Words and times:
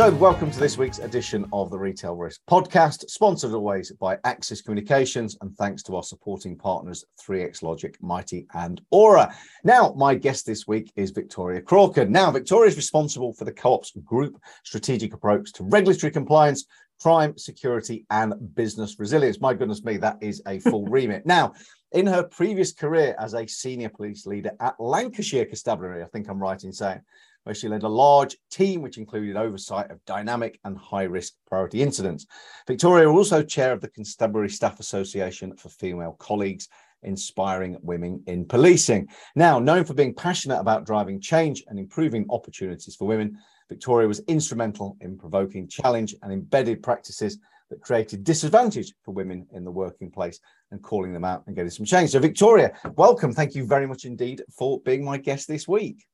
So, 0.00 0.10
welcome 0.12 0.50
to 0.50 0.58
this 0.58 0.78
week's 0.78 0.98
edition 0.98 1.44
of 1.52 1.68
the 1.68 1.78
Retail 1.78 2.16
Risk 2.16 2.40
Podcast, 2.48 3.10
sponsored 3.10 3.52
always 3.52 3.92
by 3.92 4.16
Axis 4.24 4.62
Communications, 4.62 5.36
and 5.42 5.54
thanks 5.58 5.82
to 5.82 5.96
our 5.96 6.02
supporting 6.02 6.56
partners 6.56 7.04
3x 7.20 7.62
Logic, 7.62 7.94
Mitie, 8.00 8.46
and 8.54 8.80
Auror. 8.94 9.30
Now, 9.62 9.92
my 9.98 10.14
guest 10.14 10.46
this 10.46 10.66
week 10.66 10.90
is 10.96 11.10
Victoria 11.10 11.60
Crawford. 11.60 12.10
Now, 12.10 12.30
Victoria 12.30 12.70
is 12.70 12.78
responsible 12.78 13.34
for 13.34 13.44
the 13.44 13.52
Co 13.52 13.74
op's 13.74 13.92
group 14.02 14.40
strategic 14.64 15.12
approach 15.12 15.52
to 15.52 15.64
regulatory 15.64 16.10
compliance, 16.10 16.64
crime, 17.02 17.36
security, 17.36 18.06
and 18.08 18.32
business 18.54 18.98
resilience. 18.98 19.38
My 19.38 19.52
goodness 19.52 19.84
me, 19.84 19.98
that 19.98 20.16
is 20.22 20.40
a 20.46 20.60
full 20.60 20.86
remit. 20.88 21.26
Now, 21.26 21.52
in 21.92 22.06
her 22.06 22.22
previous 22.22 22.72
career 22.72 23.14
as 23.18 23.34
a 23.34 23.46
senior 23.46 23.90
police 23.90 24.24
leader 24.24 24.52
at 24.60 24.80
Lancashire 24.80 25.44
Constabulary, 25.44 26.02
I 26.02 26.06
think 26.06 26.26
I'm 26.30 26.40
right 26.40 26.64
in 26.64 26.72
saying, 26.72 27.02
where 27.44 27.54
she 27.54 27.68
led 27.68 27.82
a 27.82 27.88
large 27.88 28.36
team 28.50 28.82
which 28.82 28.98
included 28.98 29.36
oversight 29.36 29.90
of 29.90 30.04
dynamic 30.04 30.58
and 30.64 30.76
high 30.76 31.04
risk 31.04 31.34
priority 31.46 31.82
incidents. 31.82 32.26
Victoria 32.66 33.10
was 33.10 33.32
also 33.32 33.42
chair 33.42 33.72
of 33.72 33.80
the 33.80 33.88
Constabulary 33.88 34.50
Staff 34.50 34.80
Association 34.80 35.56
for 35.56 35.68
Female 35.68 36.16
Colleagues, 36.18 36.68
inspiring 37.02 37.78
women 37.82 38.22
in 38.26 38.44
policing. 38.44 39.08
Now, 39.34 39.58
known 39.58 39.84
for 39.84 39.94
being 39.94 40.14
passionate 40.14 40.60
about 40.60 40.86
driving 40.86 41.20
change 41.20 41.64
and 41.68 41.78
improving 41.78 42.26
opportunities 42.30 42.94
for 42.94 43.08
women, 43.08 43.38
Victoria 43.68 44.08
was 44.08 44.20
instrumental 44.26 44.96
in 45.00 45.16
provoking 45.16 45.68
challenge 45.68 46.14
and 46.22 46.32
embedded 46.32 46.82
practices 46.82 47.38
that 47.70 47.80
created 47.80 48.24
disadvantage 48.24 48.92
for 49.04 49.12
women 49.12 49.46
in 49.52 49.64
the 49.64 49.70
working 49.70 50.10
place 50.10 50.40
and 50.72 50.82
calling 50.82 51.12
them 51.12 51.24
out 51.24 51.44
and 51.46 51.54
getting 51.54 51.70
some 51.70 51.86
change. 51.86 52.10
So, 52.10 52.18
Victoria, 52.18 52.72
welcome. 52.96 53.32
Thank 53.32 53.54
you 53.54 53.64
very 53.64 53.86
much 53.86 54.04
indeed 54.04 54.42
for 54.56 54.80
being 54.80 55.04
my 55.04 55.16
guest 55.16 55.48
this 55.48 55.68
week. 55.68 56.04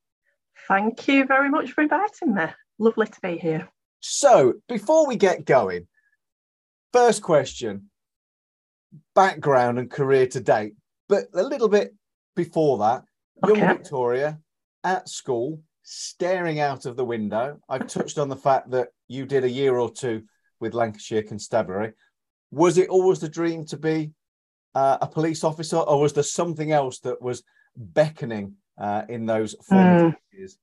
Thank 0.68 1.08
you 1.08 1.24
very 1.24 1.50
much 1.50 1.72
for 1.72 1.82
inviting 1.82 2.34
me. 2.34 2.46
Lovely 2.78 3.06
to 3.06 3.20
be 3.22 3.38
here. 3.38 3.68
So, 4.00 4.54
before 4.68 5.06
we 5.06 5.16
get 5.16 5.44
going, 5.44 5.86
first 6.92 7.22
question 7.22 7.90
background 9.14 9.78
and 9.78 9.90
career 9.90 10.26
to 10.26 10.40
date, 10.40 10.74
but 11.08 11.24
a 11.34 11.42
little 11.42 11.68
bit 11.68 11.94
before 12.34 12.78
that, 12.78 13.04
young 13.46 13.56
okay. 13.56 13.74
Victoria 13.74 14.38
at 14.84 15.08
school, 15.08 15.60
staring 15.82 16.60
out 16.60 16.86
of 16.86 16.96
the 16.96 17.04
window. 17.04 17.58
I've 17.68 17.86
touched 17.86 18.18
on 18.18 18.28
the 18.28 18.36
fact 18.36 18.70
that 18.70 18.88
you 19.08 19.26
did 19.26 19.44
a 19.44 19.50
year 19.50 19.76
or 19.76 19.90
two 19.90 20.22
with 20.60 20.74
Lancashire 20.74 21.22
Constabulary. 21.22 21.92
Was 22.50 22.78
it 22.78 22.88
always 22.88 23.20
the 23.20 23.28
dream 23.28 23.66
to 23.66 23.76
be 23.76 24.12
uh, 24.74 24.98
a 25.00 25.06
police 25.06 25.42
officer, 25.42 25.78
or 25.78 26.00
was 26.00 26.12
there 26.12 26.22
something 26.22 26.72
else 26.72 27.00
that 27.00 27.20
was 27.20 27.42
beckoning 27.76 28.54
uh, 28.78 29.02
in 29.08 29.26
those 29.26 29.54
formative 29.62 30.12
mm. 30.12 30.16
years? 30.32 30.58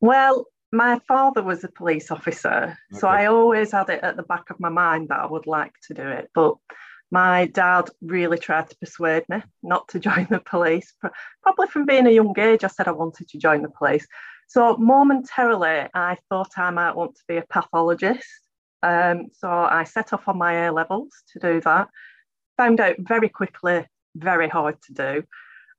Well, 0.00 0.46
my 0.72 1.00
father 1.06 1.42
was 1.42 1.64
a 1.64 1.68
police 1.68 2.10
officer, 2.10 2.76
okay. 2.92 3.00
so 3.00 3.08
I 3.08 3.26
always 3.26 3.72
had 3.72 3.90
it 3.90 4.02
at 4.02 4.16
the 4.16 4.22
back 4.22 4.50
of 4.50 4.60
my 4.60 4.68
mind 4.68 5.08
that 5.08 5.20
I 5.20 5.26
would 5.26 5.46
like 5.46 5.74
to 5.88 5.94
do 5.94 6.06
it. 6.06 6.30
But 6.34 6.54
my 7.10 7.46
dad 7.46 7.88
really 8.00 8.38
tried 8.38 8.70
to 8.70 8.76
persuade 8.76 9.24
me 9.28 9.42
not 9.62 9.88
to 9.88 9.98
join 10.08 10.28
the 10.30 10.40
police. 10.40 10.94
Probably 11.42 11.66
from 11.66 11.86
being 11.86 12.06
a 12.06 12.10
young 12.10 12.38
age, 12.38 12.64
I 12.64 12.68
said 12.68 12.88
I 12.88 12.92
wanted 12.92 13.28
to 13.28 13.38
join 13.38 13.62
the 13.62 13.70
police. 13.70 14.06
So 14.48 14.76
momentarily, 14.76 15.88
I 15.94 16.16
thought 16.28 16.52
I 16.56 16.70
might 16.70 16.96
want 16.96 17.16
to 17.16 17.22
be 17.28 17.36
a 17.36 17.44
pathologist. 17.48 18.26
Um, 18.82 19.26
so 19.32 19.48
I 19.48 19.84
set 19.84 20.12
off 20.12 20.26
on 20.26 20.38
my 20.38 20.66
A 20.66 20.72
levels 20.72 21.10
to 21.32 21.38
do 21.38 21.60
that. 21.60 21.88
Found 22.56 22.80
out 22.80 22.96
very 22.98 23.28
quickly, 23.28 23.86
very 24.16 24.48
hard 24.48 24.80
to 24.82 24.92
do. 24.92 25.24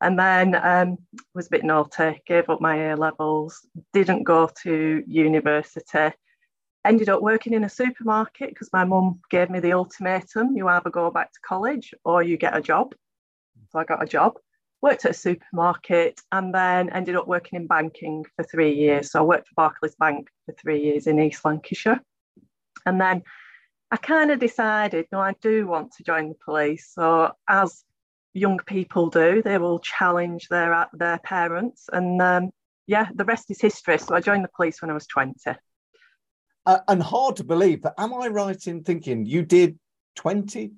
And 0.01 0.17
then 0.17 0.56
um, 0.56 0.97
was 1.35 1.47
a 1.47 1.51
bit 1.51 1.63
naughty, 1.63 2.22
gave 2.25 2.50
up 2.50 2.59
my 2.59 2.91
A 2.91 2.95
levels, 2.95 3.66
didn't 3.94 4.23
go 4.23 4.50
to 4.63 5.03
university, 5.06 6.12
ended 6.84 7.09
up 7.09 7.22
working 7.22 7.53
in 7.53 7.63
a 7.63 7.69
supermarket 7.69 8.50
because 8.50 8.69
my 8.73 8.84
mum 8.84 9.19
gave 9.29 9.50
me 9.51 9.59
the 9.59 9.73
ultimatum 9.73 10.57
you 10.57 10.67
either 10.67 10.90
go 10.90 11.11
back 11.11 11.31
to 11.31 11.40
college 11.41 11.94
or 12.03 12.23
you 12.23 12.38
get 12.38 12.57
a 12.57 12.61
job. 12.61 12.95
So 13.69 13.79
I 13.79 13.84
got 13.84 14.03
a 14.03 14.07
job, 14.07 14.40
worked 14.81 15.06
at 15.06 15.11
a 15.11 15.13
supermarket, 15.13 16.19
and 16.31 16.53
then 16.53 16.90
ended 16.90 17.16
up 17.16 17.28
working 17.28 17.59
in 17.59 17.67
banking 17.67 18.25
for 18.35 18.44
three 18.44 18.73
years. 18.73 19.11
So 19.11 19.19
I 19.19 19.23
worked 19.23 19.50
for 19.50 19.53
Barclays 19.56 19.95
Bank 19.95 20.29
for 20.45 20.56
three 20.56 20.84
years 20.84 21.07
in 21.07 21.19
East 21.19 21.45
Lancashire. 21.45 22.01
And 22.85 23.00
then 23.00 23.22
I 23.91 23.97
kind 23.97 24.31
of 24.31 24.40
decided, 24.40 25.06
no, 25.11 25.19
I 25.19 25.35
do 25.41 25.67
want 25.67 25.91
to 25.94 26.03
join 26.03 26.29
the 26.29 26.35
police. 26.44 26.91
So 26.94 27.31
as 27.47 27.84
young 28.34 28.59
people 28.66 29.09
do. 29.09 29.42
They 29.42 29.58
will 29.58 29.80
challenge 29.80 30.47
their 30.50 30.88
their 30.94 31.19
parents, 31.19 31.90
and 31.92 32.22
um, 32.22 32.52
yeah, 32.88 33.08
the 33.16 33.25
rest 33.25 33.52
is 33.52 33.62
history. 33.62 33.97
So 33.97 34.16
I 34.16 34.22
joined 34.22 34.44
the 34.44 34.50
police 34.56 34.81
when 34.81 34.92
I 34.92 34.94
was 34.94 35.08
twenty. 35.08 35.56
Uh, 36.66 36.80
and 36.88 37.02
hard 37.02 37.36
to 37.38 37.44
believe, 37.44 37.81
but 37.81 37.96
am 37.97 38.14
I 38.14 38.28
right 38.28 38.68
in 38.68 38.84
thinking 38.84 39.25
you 39.25 39.41
did 39.41 39.80
20, 40.16 40.74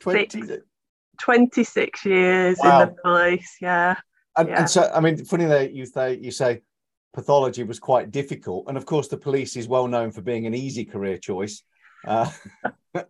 20? 0.00 0.42
Six, 0.42 0.62
26 1.18 2.04
years 2.04 2.58
wow. 2.62 2.82
in 2.82 2.88
the 2.88 2.94
police, 3.02 3.56
yeah. 3.60 3.96
And, 4.36 4.48
yeah. 4.48 4.58
and 4.60 4.70
so, 4.70 4.90
I 4.94 5.00
mean, 5.00 5.24
funny 5.24 5.46
that 5.46 5.72
you 5.72 5.86
say 5.86 6.18
you 6.20 6.30
say 6.30 6.60
pathology 7.14 7.62
was 7.62 7.78
quite 7.78 8.10
difficult, 8.10 8.66
and 8.68 8.76
of 8.76 8.84
course, 8.84 9.08
the 9.08 9.16
police 9.16 9.56
is 9.56 9.68
well 9.68 9.86
known 9.86 10.10
for 10.10 10.20
being 10.20 10.46
an 10.46 10.54
easy 10.54 10.84
career 10.84 11.16
choice. 11.16 11.62
Uh, 12.06 12.30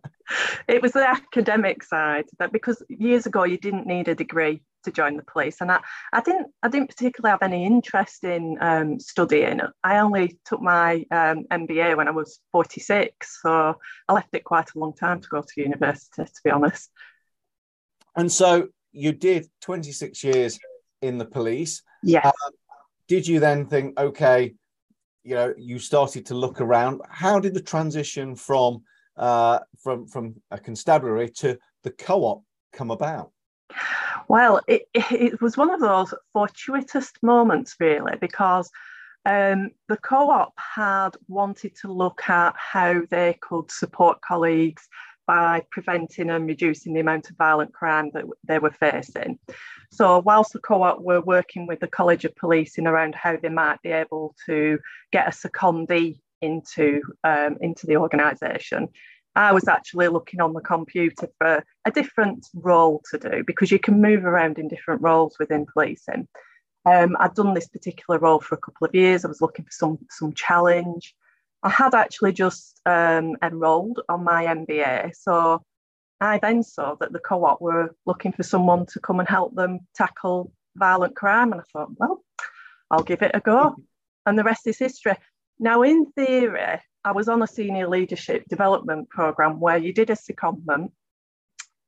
it 0.67 0.81
was 0.81 0.93
the 0.93 1.07
academic 1.07 1.83
side 1.83 2.25
that 2.39 2.51
because 2.51 2.81
years 2.89 3.25
ago 3.25 3.43
you 3.43 3.57
didn't 3.57 3.87
need 3.87 4.07
a 4.07 4.15
degree 4.15 4.61
to 4.83 4.91
join 4.91 5.17
the 5.17 5.23
police 5.23 5.61
and 5.61 5.71
I, 5.71 5.79
I 6.13 6.21
didn't 6.21 6.47
I 6.63 6.69
didn't 6.69 6.89
particularly 6.89 7.31
have 7.31 7.41
any 7.41 7.65
interest 7.65 8.23
in 8.23 8.57
um, 8.61 8.99
studying. 8.99 9.59
I 9.83 9.97
only 9.99 10.39
took 10.45 10.61
my 10.61 11.05
um, 11.11 11.45
MBA 11.51 11.97
when 11.97 12.07
I 12.07 12.11
was 12.11 12.39
46 12.51 13.39
so 13.41 13.75
I 14.07 14.13
left 14.13 14.29
it 14.33 14.43
quite 14.43 14.69
a 14.75 14.79
long 14.79 14.93
time 14.93 15.21
to 15.21 15.27
go 15.27 15.41
to 15.41 15.61
university 15.61 16.23
to 16.23 16.41
be 16.43 16.51
honest. 16.51 16.89
And 18.15 18.31
so 18.31 18.69
you 18.91 19.11
did 19.11 19.47
26 19.61 20.23
years 20.23 20.59
in 21.01 21.17
the 21.17 21.25
police. 21.25 21.81
Yeah. 22.03 22.27
Um, 22.27 22.51
did 23.07 23.27
you 23.27 23.39
then 23.39 23.65
think 23.67 23.99
okay 23.99 24.55
you 25.23 25.33
know 25.35 25.53
you 25.57 25.79
started 25.79 26.27
to 26.27 26.35
look 26.35 26.61
around. 26.61 27.01
How 27.09 27.39
did 27.39 27.53
the 27.53 27.61
transition 27.61 28.35
from 28.35 28.83
uh, 29.17 29.59
from 29.81 30.07
from 30.07 30.35
a 30.51 30.57
constabulary 30.57 31.29
to 31.29 31.57
the 31.83 31.91
co-op 31.91 32.43
come 32.73 32.91
about 32.91 33.31
well 34.27 34.61
it, 34.67 34.87
it 34.93 35.41
was 35.41 35.57
one 35.57 35.71
of 35.71 35.79
those 35.79 36.13
fortuitous 36.33 37.11
moments 37.21 37.75
really 37.79 38.15
because 38.19 38.69
um, 39.25 39.71
the 39.89 39.97
co-op 39.97 40.53
had 40.57 41.11
wanted 41.27 41.75
to 41.81 41.91
look 41.91 42.29
at 42.29 42.53
how 42.57 43.01
they 43.09 43.37
could 43.41 43.71
support 43.71 44.21
colleagues 44.21 44.87
by 45.25 45.63
preventing 45.71 46.29
and 46.29 46.45
reducing 46.45 46.93
the 46.93 46.99
amount 46.99 47.29
of 47.29 47.37
violent 47.37 47.73
crime 47.73 48.11
that 48.13 48.25
they 48.43 48.59
were 48.59 48.71
facing. 48.71 49.39
So, 49.91 50.19
whilst 50.19 50.53
the 50.53 50.59
co 50.59 50.83
op 50.83 51.01
were 51.01 51.21
working 51.21 51.67
with 51.67 51.79
the 51.79 51.87
College 51.87 52.25
of 52.25 52.35
Policing 52.35 52.85
around 52.85 53.15
how 53.15 53.37
they 53.37 53.49
might 53.49 53.81
be 53.81 53.89
able 53.89 54.35
to 54.45 54.77
get 55.11 55.27
a 55.27 55.31
secondee 55.31 56.19
into, 56.45 57.01
um, 57.23 57.57
into 57.61 57.87
the 57.87 57.97
organisation, 57.97 58.89
I 59.35 59.51
was 59.51 59.67
actually 59.67 60.07
looking 60.07 60.39
on 60.39 60.53
the 60.53 60.61
computer 60.61 61.27
for 61.37 61.63
a 61.85 61.91
different 61.91 62.47
role 62.53 63.03
to 63.11 63.17
do 63.17 63.43
because 63.45 63.69
you 63.69 63.79
can 63.79 64.01
move 64.01 64.23
around 64.23 64.57
in 64.57 64.69
different 64.69 65.01
roles 65.01 65.37
within 65.37 65.65
policing. 65.65 66.27
Um, 66.85 67.17
I'd 67.19 67.33
done 67.33 67.53
this 67.53 67.67
particular 67.67 68.19
role 68.19 68.39
for 68.39 68.55
a 68.55 68.59
couple 68.59 68.87
of 68.87 68.95
years. 68.95 69.25
I 69.25 69.27
was 69.27 69.41
looking 69.41 69.65
for 69.65 69.71
some 69.71 69.97
some 70.09 70.33
challenge. 70.33 71.13
I 71.63 71.69
had 71.69 71.95
actually 71.95 72.31
just 72.31 72.79
um, 72.85 73.35
enrolled 73.41 73.99
on 74.07 74.23
my 74.23 74.45
MBA. 74.45 75.15
So 75.15 75.63
I 76.21 76.37
then 76.37 76.63
saw 76.63 76.95
that 76.95 77.11
the 77.11 77.19
co 77.19 77.43
op 77.43 77.59
were 77.59 77.95
looking 78.05 78.31
for 78.31 78.43
someone 78.43 78.85
to 78.87 78.99
come 78.99 79.19
and 79.19 79.27
help 79.27 79.55
them 79.55 79.79
tackle 79.95 80.53
violent 80.75 81.15
crime. 81.15 81.51
And 81.51 81.61
I 81.61 81.63
thought, 81.73 81.89
well, 81.97 82.23
I'll 82.89 83.03
give 83.03 83.21
it 83.21 83.31
a 83.33 83.41
go. 83.41 83.75
And 84.27 84.39
the 84.39 84.43
rest 84.43 84.65
is 84.65 84.79
history. 84.79 85.15
Now, 85.59 85.83
in 85.83 86.05
theory, 86.11 86.81
I 87.03 87.11
was 87.11 87.29
on 87.29 87.41
a 87.41 87.47
senior 87.47 87.87
leadership 87.87 88.43
development 88.49 89.09
program 89.09 89.59
where 89.59 89.77
you 89.77 89.93
did 89.93 90.09
a 90.09 90.15
secondment 90.15 90.91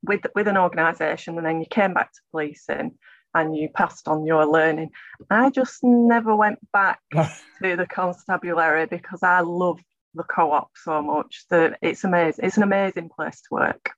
with, 0.03 0.21
with 0.35 0.47
an 0.47 0.57
organisation 0.57 1.37
and 1.37 1.45
then 1.45 1.59
you 1.59 1.65
came 1.69 1.93
back 1.93 2.13
to 2.13 2.19
policing 2.31 2.97
and 3.33 3.55
you 3.55 3.69
passed 3.69 4.07
on 4.07 4.25
your 4.25 4.45
learning. 4.45 4.91
I 5.29 5.49
just 5.49 5.83
never 5.83 6.35
went 6.35 6.59
back 6.71 6.99
to 7.11 7.75
the 7.75 7.87
constabulary 7.87 8.85
because 8.85 9.21
I 9.23 9.41
love 9.41 9.79
the 10.13 10.23
co-op 10.23 10.71
so 10.75 11.01
much 11.01 11.45
that 11.49 11.77
it's 11.81 12.03
amazing. 12.03 12.45
It's 12.45 12.57
an 12.57 12.63
amazing 12.63 13.09
place 13.09 13.41
to 13.41 13.47
work. 13.51 13.91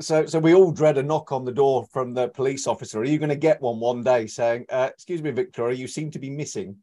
So, 0.00 0.26
so 0.26 0.40
we 0.40 0.54
all 0.54 0.72
dread 0.72 0.98
a 0.98 1.02
knock 1.02 1.30
on 1.30 1.44
the 1.44 1.52
door 1.52 1.86
from 1.92 2.14
the 2.14 2.28
police 2.28 2.66
officer. 2.66 3.00
Are 3.00 3.04
you 3.04 3.18
going 3.18 3.28
to 3.28 3.36
get 3.36 3.62
one 3.62 3.78
one 3.78 4.02
day 4.02 4.26
saying, 4.26 4.66
uh, 4.68 4.90
"Excuse 4.92 5.22
me, 5.22 5.30
Victoria, 5.30 5.76
you 5.76 5.86
seem 5.86 6.10
to 6.10 6.18
be 6.18 6.30
missing"? 6.30 6.76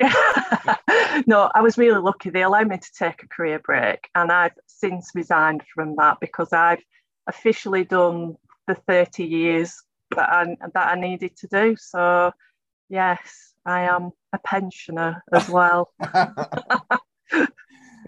no, 1.26 1.50
I 1.54 1.60
was 1.62 1.78
really 1.78 2.00
lucky. 2.00 2.30
They 2.30 2.42
allowed 2.42 2.68
me 2.68 2.78
to 2.78 2.92
take 2.98 3.22
a 3.22 3.28
career 3.28 3.58
break, 3.58 4.08
and 4.14 4.30
I've 4.30 4.52
since 4.66 5.10
resigned 5.14 5.62
from 5.74 5.96
that 5.96 6.18
because 6.20 6.52
I've 6.52 6.82
officially 7.26 7.84
done 7.84 8.36
the 8.66 8.74
30 8.74 9.24
years 9.24 9.82
that 10.14 10.28
I, 10.28 10.56
that 10.74 10.88
I 10.88 11.00
needed 11.00 11.36
to 11.38 11.46
do. 11.48 11.76
So, 11.76 12.32
yes, 12.88 13.54
I 13.64 13.82
am 13.82 14.10
a 14.32 14.38
pensioner 14.38 15.22
as 15.32 15.48
well. 15.48 15.92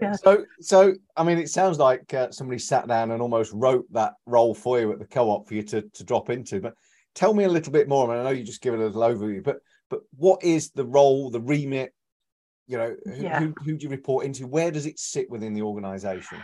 yeah. 0.01 0.13
So, 0.13 0.45
so 0.61 0.93
I 1.15 1.23
mean, 1.23 1.37
it 1.37 1.49
sounds 1.49 1.77
like 1.77 2.13
uh, 2.13 2.31
somebody 2.31 2.59
sat 2.59 2.87
down 2.87 3.11
and 3.11 3.21
almost 3.21 3.51
wrote 3.53 3.85
that 3.93 4.13
role 4.25 4.53
for 4.53 4.79
you 4.79 4.91
at 4.91 4.99
the 4.99 5.05
co-op 5.05 5.47
for 5.47 5.55
you 5.55 5.63
to, 5.63 5.81
to 5.81 6.03
drop 6.03 6.29
into. 6.29 6.61
But 6.61 6.75
tell 7.15 7.33
me 7.33 7.43
a 7.43 7.49
little 7.49 7.73
bit 7.73 7.87
more. 7.87 8.09
I, 8.09 8.15
mean, 8.15 8.25
I 8.25 8.29
know 8.29 8.37
you 8.37 8.43
just 8.43 8.61
given 8.61 8.81
a 8.81 8.85
little 8.85 9.01
overview, 9.01 9.43
but 9.43 9.59
but 9.89 10.01
what 10.17 10.43
is 10.43 10.71
the 10.71 10.85
role, 10.85 11.29
the 11.29 11.41
remit? 11.41 11.93
You 12.67 12.77
know, 12.77 12.95
who, 13.05 13.23
Yeah. 13.23 13.39
who, 13.39 13.53
who 13.63 13.77
do 13.77 13.83
you 13.85 13.89
report 13.89 14.25
into? 14.25 14.45
Where 14.47 14.71
does 14.71 14.85
it 14.85 14.99
sit 14.99 15.29
within 15.29 15.53
the 15.53 15.63
organisation? 15.63 16.37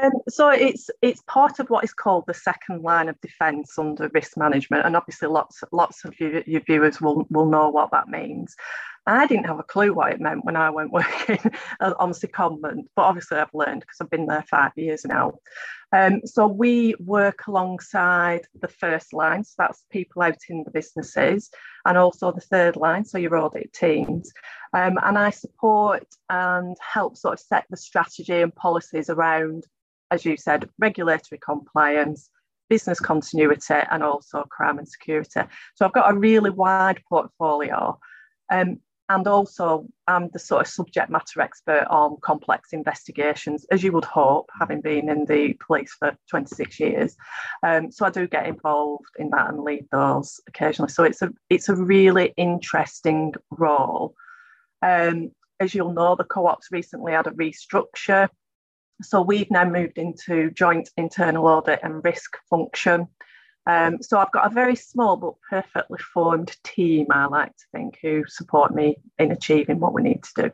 Um, 0.00 0.12
so 0.28 0.48
it's 0.48 0.88
it's 1.02 1.22
part 1.26 1.58
of 1.58 1.68
what 1.68 1.84
is 1.84 1.92
called 1.92 2.24
the 2.26 2.32
second 2.32 2.82
line 2.82 3.10
of 3.10 3.20
defence 3.20 3.78
under 3.78 4.08
risk 4.14 4.38
management, 4.38 4.86
and 4.86 4.96
obviously 4.96 5.28
lots 5.28 5.62
lots 5.70 6.04
of 6.06 6.18
you, 6.18 6.42
your 6.46 6.62
viewers 6.62 7.00
will 7.00 7.26
will 7.30 7.46
know 7.46 7.68
what 7.68 7.90
that 7.90 8.08
means. 8.08 8.54
I 9.06 9.26
didn't 9.26 9.46
have 9.46 9.58
a 9.58 9.64
clue 9.64 9.92
what 9.92 10.12
it 10.12 10.20
meant 10.20 10.44
when 10.44 10.56
I 10.56 10.70
went 10.70 10.92
working 10.92 11.38
on 11.80 12.12
secondment, 12.12 12.86
but 12.94 13.02
obviously 13.02 13.38
I've 13.38 13.54
learned 13.54 13.80
because 13.80 14.00
I've 14.00 14.10
been 14.10 14.26
there 14.26 14.44
five 14.48 14.72
years 14.76 15.04
now. 15.04 15.34
Um, 15.92 16.20
so 16.24 16.46
we 16.46 16.94
work 17.00 17.46
alongside 17.48 18.46
the 18.60 18.68
first 18.68 19.12
line, 19.12 19.44
so 19.44 19.54
that's 19.58 19.84
people 19.90 20.22
out 20.22 20.38
in 20.48 20.62
the 20.64 20.70
businesses, 20.70 21.50
and 21.84 21.98
also 21.98 22.32
the 22.32 22.40
third 22.40 22.76
line, 22.76 23.04
so 23.04 23.18
your 23.18 23.36
audit 23.36 23.72
teams. 23.72 24.32
Um, 24.72 24.98
and 25.02 25.18
I 25.18 25.30
support 25.30 26.06
and 26.30 26.76
help 26.80 27.16
sort 27.16 27.34
of 27.34 27.40
set 27.40 27.66
the 27.68 27.76
strategy 27.76 28.40
and 28.40 28.54
policies 28.54 29.10
around 29.10 29.66
as 30.12 30.26
you 30.26 30.36
said, 30.36 30.68
regulatory 30.78 31.40
compliance, 31.42 32.28
business 32.68 33.00
continuity, 33.00 33.80
and 33.90 34.02
also 34.04 34.44
crime 34.50 34.78
and 34.78 34.86
security. 34.86 35.40
So 35.74 35.86
I've 35.86 35.94
got 35.94 36.12
a 36.12 36.18
really 36.18 36.50
wide 36.50 37.00
portfolio. 37.08 37.98
Um, 38.50 38.78
and 39.08 39.26
also, 39.26 39.86
I'm 40.06 40.30
the 40.32 40.38
sort 40.38 40.62
of 40.62 40.68
subject 40.68 41.10
matter 41.10 41.40
expert 41.40 41.86
on 41.90 42.16
complex 42.22 42.72
investigations, 42.72 43.66
as 43.70 43.82
you 43.82 43.92
would 43.92 44.04
hope, 44.04 44.48
having 44.58 44.80
been 44.80 45.08
in 45.08 45.24
the 45.26 45.54
police 45.54 45.94
for 45.98 46.16
26 46.30 46.80
years. 46.80 47.16
Um, 47.62 47.90
so 47.90 48.06
I 48.06 48.10
do 48.10 48.26
get 48.26 48.46
involved 48.46 49.10
in 49.18 49.30
that 49.30 49.48
and 49.48 49.62
lead 49.62 49.86
those 49.90 50.40
occasionally. 50.48 50.90
So 50.90 51.04
it's 51.04 51.20
a 51.20 51.30
it's 51.50 51.68
a 51.68 51.76
really 51.76 52.32
interesting 52.36 53.34
role. 53.50 54.14
Um, 54.82 55.32
as 55.60 55.74
you'll 55.74 55.92
know, 55.92 56.16
the 56.16 56.24
co-ops 56.24 56.68
recently 56.70 57.12
had 57.12 57.26
a 57.26 57.30
restructure. 57.30 58.28
So 59.02 59.20
we've 59.20 59.50
now 59.50 59.64
moved 59.64 59.98
into 59.98 60.50
joint 60.52 60.88
internal 60.96 61.46
audit 61.46 61.80
and 61.82 62.04
risk 62.04 62.36
function. 62.48 63.08
Um, 63.66 64.02
so 64.02 64.18
I've 64.18 64.32
got 64.32 64.50
a 64.50 64.54
very 64.54 64.74
small 64.74 65.16
but 65.16 65.34
perfectly 65.48 65.98
formed 66.12 66.56
team, 66.64 67.06
I 67.10 67.26
like 67.26 67.56
to 67.56 67.64
think, 67.72 67.98
who 68.02 68.24
support 68.26 68.74
me 68.74 68.96
in 69.18 69.30
achieving 69.30 69.78
what 69.78 69.94
we 69.94 70.02
need 70.02 70.22
to 70.24 70.42
do. 70.42 70.50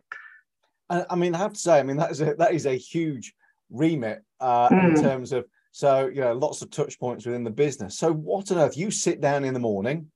I, 0.90 1.16
mean, 1.16 1.34
I 1.34 1.38
have 1.38 1.52
to 1.52 1.58
say, 1.58 1.78
I 1.78 1.82
mean, 1.82 1.98
that 1.98 2.10
is 2.10 2.20
a 2.20 2.34
that 2.34 2.54
is 2.54 2.66
a 2.66 2.76
huge 2.76 3.34
remit 3.70 4.22
uh, 4.40 4.70
in 4.72 4.94
Mm. 4.94 5.00
terms 5.00 5.32
of 5.32 5.44
so 5.70 6.06
you 6.06 6.20
know 6.22 6.32
lots 6.32 6.62
of 6.62 6.70
touch 6.70 6.98
points 6.98 7.26
within 7.26 7.44
the 7.44 7.50
business. 7.50 7.98
So 7.98 8.12
what 8.12 8.50
on 8.50 8.58
earth? 8.58 8.76
You 8.76 8.90
sit 8.90 9.20
down 9.20 9.44
in 9.44 9.54
the 9.54 9.60
morning, 9.60 10.10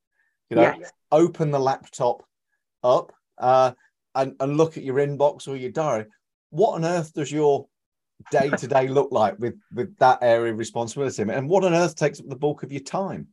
you 0.51 0.57
know, 0.57 0.73
Yes. 0.79 0.93
open 1.11 1.51
the 1.51 1.61
laptop 1.61 2.25
up 2.83 3.13
uh, 3.39 3.73
and 4.15 4.35
and 4.41 4.57
look 4.57 4.77
at 4.77 4.83
your 4.83 4.97
inbox 4.97 5.47
or 5.47 5.57
your 5.57 5.71
diary. 5.71 6.07
What 6.51 6.75
on 6.75 6.85
earth 6.85 7.13
does 7.13 7.31
your 7.31 7.67
day 8.31 8.51
to 8.51 8.67
day 8.67 8.89
look 8.89 9.11
like 9.13 9.39
with 9.39 9.55
with 9.75 9.97
that 9.99 10.19
area 10.23 10.53
of 10.53 10.59
responsibility? 10.59 11.23
And 11.23 11.49
what 11.49 11.65
on 11.65 11.75
earth 11.75 11.97
takes 11.97 12.21
up 12.21 12.29
the 12.29 12.37
bulk 12.37 12.63
of 12.63 12.73
your 12.73 12.83
time? 12.83 13.29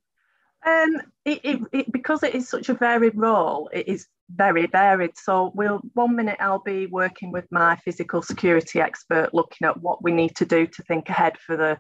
Um, 0.66 0.98
it, 1.24 1.40
it, 1.44 1.62
it, 1.72 1.92
because 1.92 2.22
it 2.24 2.36
is 2.36 2.50
such 2.50 2.68
a 2.68 2.74
varied 2.74 3.16
role, 3.16 3.70
it 3.72 3.88
is 3.88 4.08
very 4.36 4.68
varied. 4.68 5.18
So 5.18 5.52
we'll 5.56 5.82
one 5.94 6.16
minute 6.16 6.38
I'll 6.40 6.60
be 6.60 6.86
working 6.88 7.32
with 7.32 7.46
my 7.50 7.78
physical 7.78 8.22
security 8.22 8.82
expert, 8.82 9.34
looking 9.34 9.68
at 9.68 9.82
what 9.82 10.04
we 10.04 10.12
need 10.12 10.36
to 10.36 10.46
do 10.46 10.68
to 10.68 10.84
think 10.84 11.10
ahead 11.10 11.38
for 11.38 11.56
the 11.56 11.80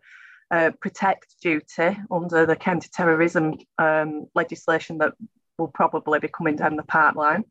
uh, 0.51 0.71
protect 0.81 1.35
duty 1.41 1.97
under 2.09 2.45
the 2.45 2.55
counter 2.55 2.89
terrorism 2.91 3.55
um, 3.77 4.25
legislation 4.33 4.97
that 4.99 5.13
will 5.57 5.67
probably 5.67 6.19
be 6.19 6.27
coming 6.27 6.55
down 6.55 6.75
the 6.75 6.83
pipeline. 6.83 7.43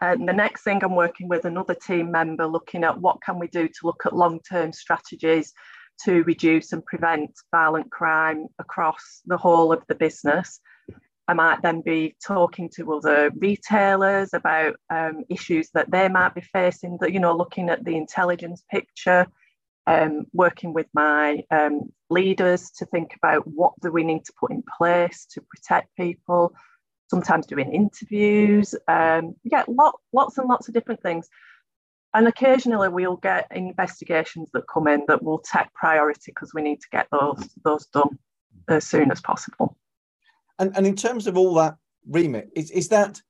And 0.00 0.28
the 0.28 0.32
next 0.32 0.62
thing 0.62 0.82
I'm 0.82 0.96
working 0.96 1.28
with 1.28 1.44
another 1.44 1.74
team 1.74 2.10
member 2.10 2.46
looking 2.46 2.84
at 2.84 3.00
what 3.00 3.22
can 3.22 3.38
we 3.38 3.48
do 3.48 3.68
to 3.68 3.80
look 3.84 4.02
at 4.06 4.16
long-term 4.16 4.72
strategies 4.72 5.52
to 6.04 6.24
reduce 6.24 6.72
and 6.72 6.84
prevent 6.84 7.30
violent 7.50 7.90
crime 7.90 8.46
across 8.58 9.20
the 9.26 9.36
whole 9.36 9.72
of 9.72 9.82
the 9.88 9.94
business. 9.94 10.60
I 11.26 11.32
might 11.32 11.62
then 11.62 11.80
be 11.80 12.16
talking 12.24 12.68
to 12.76 12.94
other 12.94 13.30
retailers 13.36 14.34
about 14.34 14.76
um, 14.90 15.24
issues 15.30 15.70
that 15.72 15.90
they 15.90 16.08
might 16.08 16.34
be 16.34 16.42
facing, 16.42 16.98
that, 17.00 17.12
you 17.12 17.20
know, 17.20 17.34
looking 17.34 17.70
at 17.70 17.84
the 17.84 17.96
intelligence 17.96 18.62
picture, 18.70 19.26
um, 19.86 20.26
working 20.34 20.74
with 20.74 20.86
my 20.92 21.42
um, 21.50 21.92
leaders 22.10 22.70
to 22.72 22.86
think 22.86 23.14
about 23.16 23.46
what 23.46 23.72
do 23.80 23.90
we 23.90 24.04
need 24.04 24.24
to 24.26 24.32
put 24.38 24.50
in 24.50 24.62
place 24.78 25.26
to 25.32 25.40
protect 25.42 25.96
people, 25.96 26.54
sometimes 27.08 27.46
doing 27.46 27.72
interviews. 27.72 28.74
Um, 28.88 29.34
get 29.48 29.68
lot, 29.68 29.94
lots 30.12 30.38
and 30.38 30.48
lots 30.48 30.68
of 30.68 30.74
different 30.74 31.02
things. 31.02 31.28
And 32.14 32.28
occasionally 32.28 32.88
we'll 32.88 33.16
get 33.16 33.48
investigations 33.50 34.48
that 34.54 34.68
come 34.72 34.86
in 34.86 35.04
that 35.08 35.22
will 35.22 35.40
take 35.40 35.72
priority 35.74 36.30
because 36.30 36.52
we 36.54 36.62
need 36.62 36.80
to 36.80 36.88
get 36.92 37.08
those 37.10 37.48
those 37.64 37.86
done 37.86 38.18
as 38.68 38.86
soon 38.86 39.10
as 39.10 39.20
possible. 39.20 39.76
And 40.58 40.76
and 40.76 40.86
in 40.86 40.94
terms 40.94 41.26
of 41.26 41.36
all 41.36 41.54
that 41.54 41.76
remit, 42.08 42.50
is 42.54 42.70
is 42.70 42.88
that 42.88 43.20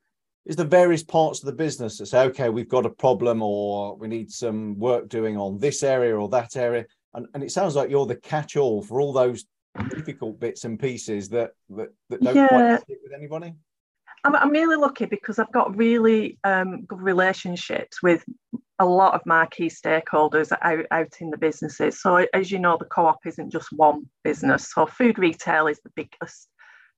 is 0.44 0.56
the 0.56 0.65
various 0.65 1.03
parts 1.03 1.41
of 1.41 1.47
the 1.47 1.53
business 1.53 1.97
that 1.97 2.06
say, 2.06 2.25
okay, 2.25 2.50
we've 2.50 2.69
got 2.69 2.85
a 2.85 2.91
problem 2.91 3.43
or 3.43 3.97
we 3.97 4.09
need 4.09 4.31
some 4.31 4.79
work 4.79 5.09
doing 5.09 5.38
on 5.38 5.59
this 5.59 5.82
area 5.82 6.15
or 6.15 6.29
that 6.29 6.55
area. 6.55 6.85
And, 7.15 7.27
and 7.32 7.43
it 7.43 7.50
sounds 7.50 7.75
like 7.75 7.88
you're 7.88 8.05
the 8.05 8.17
catch-all 8.17 8.82
for 8.82 9.00
all 9.00 9.15
those 9.15 9.47
difficult 9.91 10.38
bits 10.41 10.65
and 10.65 10.79
pieces 10.79 11.29
that 11.31 11.53
that, 11.71 11.88
that 12.11 12.23
don't 12.23 12.37
Yeah. 12.37 12.49
quite 12.49 12.99
with 13.03 13.12
anybody. 13.15 13.55
I'm, 14.25 14.35
I'm 14.37 14.50
really 14.50 14.76
lucky 14.76 15.05
because 15.05 15.38
I've 15.38 15.53
got 15.53 15.76
really 15.76 16.38
um, 16.44 16.85
good 16.87 17.00
relationships 17.00 18.03
with 18.03 18.25
a 18.79 18.85
lot 18.85 19.15
of 19.15 19.21
my 19.26 19.47
key 19.47 19.67
stakeholders 19.67 20.51
out, 20.63 20.87
out 20.91 21.15
in 21.20 21.31
the 21.31 21.37
businesses. 21.37 22.01
So, 22.01 22.27
as 22.32 22.51
you 22.51 22.58
know, 22.58 22.77
the 22.79 22.87
co 22.87 23.06
op 23.06 23.27
isn't 23.27 23.51
just 23.51 23.69
one 23.72 24.08
business. 24.25 24.72
So, 24.72 24.87
food 24.87 25.19
retail 25.19 25.67
is 25.67 25.81
the 25.84 25.93
biggest, 25.94 26.49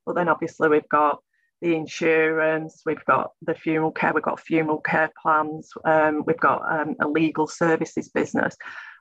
but 0.04 0.14
then 0.14 0.28
obviously 0.28 0.68
we've 0.68 0.88
got 0.88 1.20
the 1.60 1.74
insurance, 1.74 2.82
we've 2.86 3.04
got 3.06 3.32
the 3.42 3.54
funeral 3.54 3.90
care, 3.90 4.12
we've 4.12 4.22
got 4.22 4.40
funeral 4.40 4.80
care 4.80 5.10
plans, 5.20 5.70
um, 5.84 6.22
we've 6.26 6.38
got 6.38 6.62
um, 6.70 6.94
a 7.00 7.08
legal 7.08 7.46
services 7.46 8.08
business. 8.08 8.56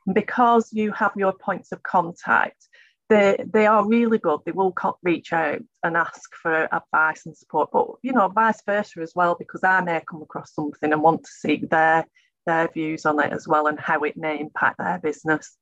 And 0.07 0.15
because 0.15 0.69
you 0.71 0.91
have 0.93 1.11
your 1.15 1.33
points 1.33 1.71
of 1.71 1.83
contact, 1.83 2.67
they 3.09 3.37
they 3.51 3.67
are 3.67 3.87
really 3.87 4.17
good. 4.17 4.39
They 4.45 4.51
will 4.51 4.73
reach 5.03 5.31
out 5.33 5.59
and 5.83 5.97
ask 5.97 6.33
for 6.41 6.67
advice 6.73 7.25
and 7.25 7.37
support, 7.37 7.69
but 7.71 7.87
you 8.01 8.11
know, 8.13 8.27
vice 8.29 8.61
versa 8.65 9.01
as 9.01 9.13
well, 9.15 9.35
because 9.37 9.63
I 9.63 9.81
may 9.81 10.01
come 10.09 10.21
across 10.21 10.53
something 10.53 10.91
and 10.91 11.01
want 11.01 11.23
to 11.23 11.31
seek 11.31 11.69
their 11.69 12.05
their 12.45 12.69
views 12.73 13.05
on 13.05 13.19
it 13.19 13.33
as 13.33 13.47
well 13.47 13.67
and 13.67 13.79
how 13.79 14.01
it 14.01 14.17
may 14.17 14.39
impact 14.39 14.77
their 14.77 14.99
business. 14.99 15.57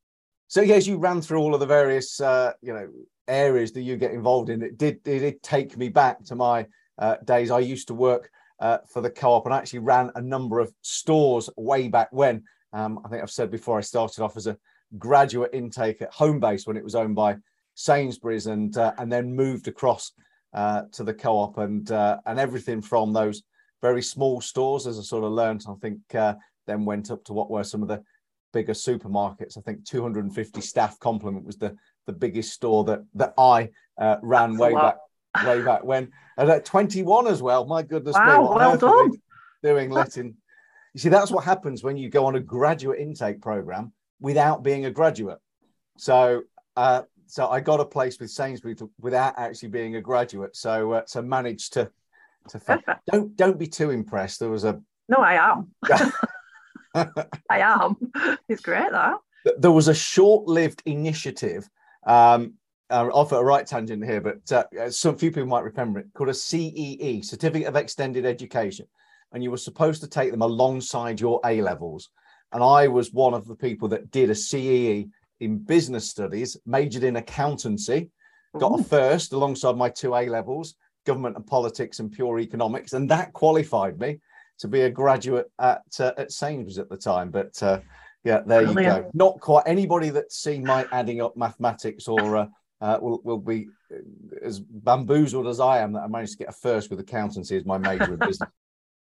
So 0.47 0.62
yeah, 0.62 0.75
as 0.75 0.88
you 0.88 0.97
ran 0.97 1.21
through 1.21 1.39
all 1.39 1.53
of 1.53 1.59
the 1.59 1.65
various 1.65 2.19
uh, 2.19 2.53
you 2.62 2.73
know 2.73 2.88
areas 3.27 3.71
that 3.73 3.81
you 3.81 3.97
get 3.97 4.12
involved 4.12 4.50
in, 4.50 4.62
it 4.62 4.77
did 4.77 5.00
it 5.05 5.19
did 5.19 5.43
take 5.43 5.77
me 5.77 5.89
back 5.89 6.23
to 6.25 6.35
my 6.35 6.67
uh, 6.97 7.17
days. 7.25 7.51
I 7.51 7.59
used 7.59 7.88
to 7.89 7.93
work 7.93 8.29
uh, 8.59 8.79
for 8.88 9.01
the 9.01 9.09
co-op 9.09 9.45
and 9.45 9.53
actually 9.53 9.79
ran 9.79 10.12
a 10.15 10.21
number 10.21 10.59
of 10.59 10.71
stores 10.81 11.50
way 11.57 11.89
back 11.89 12.09
when. 12.12 12.43
Um, 12.71 13.00
I 13.05 13.09
think 13.09 13.21
I've 13.21 13.31
said 13.31 13.51
before 13.51 13.77
I 13.77 13.81
started 13.81 14.23
off 14.23 14.38
as 14.38 14.47
a 14.47 14.57
graduate 14.97 15.51
intake 15.53 16.01
at 16.01 16.13
Homebase 16.13 16.67
when 16.67 16.77
it 16.77 16.83
was 16.83 16.95
owned 16.95 17.15
by 17.15 17.38
Sainsbury's 17.75 18.47
and 18.47 18.75
uh, 18.77 18.93
and 18.97 19.12
then 19.12 19.35
moved 19.35 19.67
across 19.67 20.12
uh, 20.53 20.83
to 20.91 21.03
the 21.03 21.13
co-op 21.13 21.57
and 21.57 21.91
uh, 21.91 22.19
and 22.25 22.39
everything 22.39 22.81
from 22.81 23.13
those 23.13 23.43
very 23.81 24.01
small 24.01 24.41
stores 24.41 24.88
as 24.88 25.00
I 25.00 25.01
sort 25.01 25.23
of 25.23 25.31
learned. 25.31 25.65
I 25.67 25.73
think 25.81 26.00
uh, 26.15 26.35
then 26.67 26.85
went 26.85 27.12
up 27.12 27.23
to 27.25 27.33
what 27.33 27.50
were 27.50 27.63
some 27.63 27.81
of 27.81 27.88
the 27.88 28.03
bigger 28.53 28.73
supermarkets. 28.73 29.57
I 29.57 29.62
think 29.62 29.85
250 29.85 30.62
staff 30.62 31.00
complement 31.00 31.45
was 31.45 31.57
the 31.57 31.75
the 32.05 32.13
biggest 32.13 32.53
store 32.53 32.83
that 32.85 33.01
that 33.15 33.33
I 33.38 33.69
uh, 33.97 34.17
ran 34.21 34.51
That's 34.51 34.62
way 34.62 34.73
back 34.73 34.97
way 35.45 35.62
back 35.62 35.83
when. 35.83 36.12
And 36.38 36.50
at 36.50 36.65
21 36.65 37.27
as 37.27 37.41
well. 37.41 37.65
My 37.65 37.81
goodness 37.83 38.15
Wow, 38.15 38.47
on 38.47 38.55
well 38.55 38.73
earth 38.73 38.83
are 38.83 39.03
they 39.03 39.09
done. 39.09 39.21
doing 39.63 39.89
letting? 39.89 40.35
You 40.93 41.00
see, 41.00 41.09
that's 41.09 41.31
what 41.31 41.43
happens 41.43 41.83
when 41.83 41.97
you 41.97 42.09
go 42.09 42.25
on 42.25 42.35
a 42.35 42.39
graduate 42.39 43.00
intake 43.00 43.41
program 43.41 43.93
without 44.20 44.63
being 44.63 44.86
a 44.86 44.91
graduate. 44.91 45.39
So, 45.98 46.43
uh, 46.75 47.03
so 47.27 47.48
I 47.50 47.60
got 47.60 47.79
a 47.79 47.86
place 47.86 48.20
with 48.20 48.32
Sainsbury's 48.32 48.82
without 49.00 49.34
actually 49.38 49.70
being 49.70 49.96
a 49.96 50.01
graduate. 50.01 50.55
So, 50.55 50.93
uh, 50.93 51.01
so 51.05 51.22
managed 51.22 51.74
to 51.74 51.91
to. 52.50 52.84
Don't 53.12 53.36
don't 53.36 53.60
be 53.60 53.67
too 53.67 53.91
impressed. 53.91 54.39
There 54.39 54.50
was 54.50 54.63
a 54.63 54.82
No, 55.10 55.17
I 55.17 55.51
am. 55.51 55.72
I 57.50 57.60
am. 57.60 57.96
It's 58.48 58.62
great 58.62 58.91
that. 58.91 59.17
there 59.58 59.72
was 59.72 59.88
a 59.88 59.93
short-lived 59.93 60.82
initiative 60.86 61.70
um 62.05 62.53
uh, 62.89 63.08
off 63.12 63.34
at 63.34 63.39
a 63.39 63.43
right 63.43 63.65
tangent 63.65 64.03
here 64.03 64.22
but 64.22 64.51
uh, 64.51 64.89
some 64.89 65.17
few 65.17 65.32
people 65.32 65.48
might 65.48 65.63
remember 65.63 66.00
it 66.00 66.08
called 66.13 66.29
a 66.29 66.34
cee 66.34 67.22
certificate 67.24 67.67
of 67.67 67.75
extended 67.75 68.25
education 68.25 68.86
and 69.32 69.41
you 69.41 69.50
were 69.50 69.58
supposed 69.58 70.01
to 70.01 70.08
take 70.08 70.32
them 70.32 70.41
alongside 70.41 71.20
your 71.20 71.39
a 71.46 71.62
levels 71.62 72.10
and 72.53 72.63
I 72.63 72.88
was 72.88 73.12
one 73.12 73.33
of 73.33 73.48
the 73.48 73.55
people 73.55 73.88
that 73.89 74.12
did 74.12 74.29
a 74.29 74.36
CEE 74.36 75.10
in 75.39 75.57
business 75.57 76.10
studies, 76.10 76.55
majored 76.65 77.03
in 77.03 77.17
accountancy, 77.17 78.10
got 78.57 78.79
a 78.79 78.83
first 78.83 79.33
alongside 79.33 79.75
my 79.75 79.89
two 79.89 80.15
A 80.15 80.29
levels, 80.29 80.75
government 81.05 81.36
and 81.36 81.45
politics 81.45 82.00
and 82.00 82.12
pure 82.12 82.39
economics, 82.39 82.93
and 82.93 83.10
that 83.10 83.33
qualified 83.33 84.00
me 84.00 84.19
to 84.60 84.67
be 84.67 84.81
a 84.81 84.89
graduate 84.89 85.51
at 85.60 85.81
uh, 86.00 86.12
at 86.17 86.31
Sainsbury's 86.31 86.77
at 86.77 86.89
the 86.89 86.98
time. 86.98 87.31
But 87.31 87.62
uh, 87.62 87.79
yeah, 88.24 88.41
there 88.45 88.63
Brilliant. 88.63 88.98
you 88.98 89.03
go. 89.03 89.12
Not 89.13 89.39
quite 89.39 89.63
anybody 89.65 90.10
that's 90.10 90.38
seen 90.38 90.63
my 90.63 90.88
adding 90.91 91.22
up 91.22 91.36
mathematics 91.36 92.07
or 92.07 92.38
uh, 92.38 92.45
uh, 92.79 93.00
will, 93.01 93.22
will 93.24 93.39
be 93.39 93.67
as 94.41 94.60
bamboozled 94.60 95.48
as 95.48 95.60
I 95.60 95.79
am 95.79 95.93
that 95.93 96.01
I 96.01 96.07
managed 96.07 96.33
to 96.33 96.38
get 96.38 96.50
a 96.50 96.53
first 96.53 96.89
with 96.89 97.00
accountancy 97.00 97.57
as 97.57 97.65
my 97.65 97.77
major 97.77 98.13
in 98.13 98.19
business. 98.19 98.50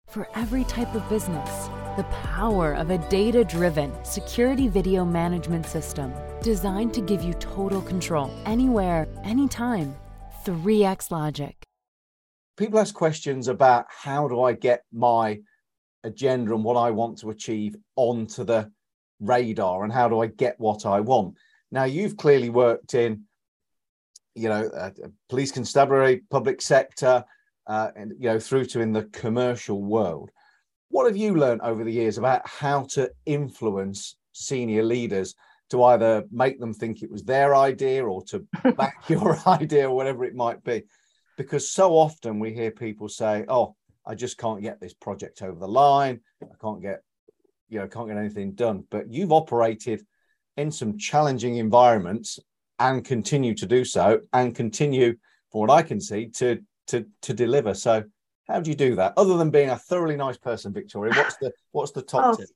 For 0.08 0.28
every 0.34 0.64
type 0.64 0.94
of 0.94 1.08
business, 1.08 1.68
the 1.96 2.04
power 2.04 2.74
of 2.74 2.90
a 2.90 2.98
data 3.08 3.44
driven 3.44 3.92
security 4.04 4.68
video 4.68 5.04
management 5.04 5.66
system 5.66 6.12
designed 6.42 6.94
to 6.94 7.00
give 7.00 7.22
you 7.22 7.34
total 7.34 7.80
control 7.82 8.30
anywhere, 8.46 9.08
anytime. 9.24 9.94
3xLOGIC. 10.44 11.54
People 12.56 12.78
ask 12.78 12.94
questions 12.94 13.48
about 13.48 13.86
how 13.88 14.28
do 14.28 14.42
I 14.42 14.52
get 14.52 14.84
my 14.92 15.40
agenda 16.04 16.54
and 16.54 16.64
what 16.64 16.76
I 16.76 16.90
want 16.90 17.18
to 17.18 17.30
achieve 17.30 17.76
onto 17.96 18.44
the 18.44 18.70
radar 19.20 19.84
and 19.84 19.92
how 19.92 20.08
do 20.08 20.20
I 20.20 20.26
get 20.26 20.58
what 20.58 20.86
I 20.86 21.00
want. 21.00 21.36
Now, 21.70 21.84
you've 21.84 22.16
clearly 22.16 22.50
worked 22.50 22.94
in, 22.94 23.22
you 24.34 24.48
know, 24.48 24.66
uh, 24.68 24.90
police 25.28 25.52
constabulary, 25.52 26.22
public 26.30 26.62
sector, 26.62 27.24
uh, 27.66 27.90
and 27.94 28.12
you 28.18 28.28
know, 28.28 28.38
through 28.38 28.64
to 28.66 28.80
in 28.80 28.92
the 28.92 29.04
commercial 29.04 29.82
world. 29.82 30.30
What 30.90 31.06
have 31.06 31.16
you 31.16 31.36
learned 31.36 31.62
over 31.62 31.84
the 31.84 31.92
years 31.92 32.18
about 32.18 32.46
how 32.48 32.84
to 32.90 33.10
influence 33.24 34.16
senior 34.32 34.82
leaders 34.82 35.34
to 35.70 35.82
either 35.84 36.24
make 36.30 36.60
them 36.60 36.74
think 36.74 37.02
it 37.02 37.10
was 37.10 37.22
their 37.22 37.54
idea 37.54 38.04
or 38.04 38.22
to 38.24 38.46
back 38.76 39.08
your 39.08 39.38
idea 39.46 39.88
or 39.88 39.96
whatever 39.96 40.24
it 40.24 40.34
might 40.34 40.62
be? 40.64 40.82
Because 41.36 41.70
so 41.70 41.92
often 41.92 42.38
we 42.38 42.52
hear 42.52 42.70
people 42.70 43.08
say, 43.08 43.44
"Oh, 43.48 43.76
I 44.04 44.14
just 44.14 44.36
can't 44.36 44.62
get 44.62 44.80
this 44.80 44.92
project 44.92 45.42
over 45.42 45.58
the 45.58 45.68
line. 45.68 46.20
I 46.42 46.56
can't 46.60 46.82
get 46.82 47.02
you 47.70 47.78
know 47.78 47.88
can't 47.88 48.08
get 48.08 48.18
anything 48.18 48.52
done 48.52 48.84
but 48.90 49.10
you've 49.10 49.32
operated 49.32 50.04
in 50.56 50.70
some 50.70 50.98
challenging 50.98 51.56
environments 51.56 52.38
and 52.78 53.04
continue 53.04 53.54
to 53.54 53.66
do 53.66 53.84
so 53.84 54.20
and 54.32 54.54
continue 54.54 55.14
for 55.50 55.62
what 55.62 55.70
i 55.70 55.80
can 55.80 56.00
see 56.00 56.26
to 56.26 56.58
to 56.86 57.06
to 57.22 57.32
deliver 57.32 57.72
so 57.72 58.02
how 58.50 58.60
do 58.60 58.70
you 58.70 58.76
do 58.76 58.96
that 58.96 59.14
other 59.16 59.36
than 59.36 59.50
being 59.50 59.70
a 59.70 59.76
thoroughly 59.76 60.16
nice 60.16 60.36
person 60.36 60.72
victoria? 60.72 61.14
What's 61.14 61.36
the 61.36 61.52
what's 61.72 61.92
the 61.92 62.02
top 62.02 62.24
oh, 62.24 62.36
tip? 62.36 62.48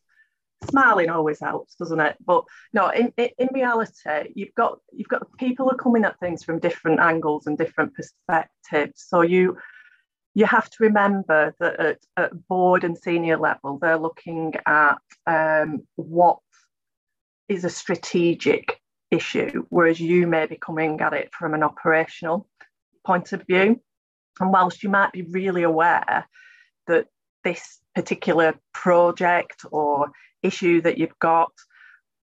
smiling 0.70 1.10
always 1.10 1.40
helps 1.40 1.74
doesn't 1.74 2.00
it? 2.00 2.16
But 2.24 2.44
no 2.72 2.88
in, 2.88 3.12
in 3.16 3.48
reality 3.52 4.32
you've 4.34 4.54
got 4.54 4.78
you've 4.92 5.08
got 5.08 5.26
people 5.38 5.70
are 5.70 5.76
coming 5.76 6.04
at 6.04 6.18
things 6.20 6.42
from 6.42 6.58
different 6.58 7.00
angles 7.00 7.46
and 7.46 7.58
different 7.58 7.94
perspectives. 7.94 9.04
So 9.06 9.20
you 9.22 9.56
you 10.34 10.46
have 10.46 10.68
to 10.68 10.76
remember 10.80 11.54
that 11.60 11.80
at, 11.80 11.98
at 12.16 12.48
board 12.48 12.82
and 12.82 12.98
senior 12.98 13.38
level, 13.38 13.78
they're 13.78 13.96
looking 13.96 14.54
at 14.66 14.98
um, 15.26 15.82
what 15.94 16.40
is 17.48 17.64
a 17.64 17.70
strategic 17.70 18.80
issue, 19.12 19.64
whereas 19.68 20.00
you 20.00 20.26
may 20.26 20.46
be 20.46 20.56
coming 20.56 21.00
at 21.00 21.12
it 21.12 21.32
from 21.32 21.54
an 21.54 21.62
operational 21.62 22.48
point 23.06 23.32
of 23.32 23.46
view. 23.46 23.80
And 24.40 24.52
whilst 24.52 24.82
you 24.82 24.88
might 24.88 25.12
be 25.12 25.22
really 25.22 25.62
aware 25.62 26.26
that 26.86 27.06
this 27.44 27.78
particular 27.94 28.54
project 28.72 29.64
or 29.70 30.10
issue 30.42 30.80
that 30.82 30.98
you've 30.98 31.18
got 31.20 31.52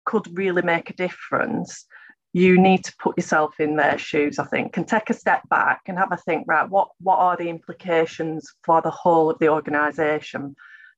could 0.05 0.27
really 0.39 0.63
make 0.63 0.91
a 0.91 0.95
difference, 0.95 1.87
you 2.33 2.61
need 2.61 2.85
to 2.85 2.95
put 2.99 3.17
yourself 3.17 3.59
in 3.59 3.77
their 3.77 3.99
shoes, 3.99 4.39
I 4.39 4.45
think, 4.45 4.77
and 4.77 4.87
take 4.87 5.11
a 5.11 5.15
step 5.15 5.49
back 5.49 5.83
and 5.87 5.99
have 5.99 6.13
a 6.13 6.17
think, 6.17 6.45
right, 6.47 6.69
what, 6.69 6.89
what 7.01 7.19
are 7.19 7.37
the 7.37 7.49
implications 7.49 8.47
for 8.63 8.83
the 8.83 8.91
whole 8.91 9.31
of 9.31 9.39
the 9.39 9.49
organisation? 9.49 10.55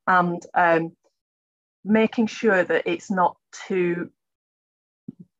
And 0.06 0.42
um, 0.54 0.92
making 1.84 2.26
sure 2.26 2.64
that 2.64 2.86
it's 2.86 3.10
not 3.10 3.36
too 3.66 4.10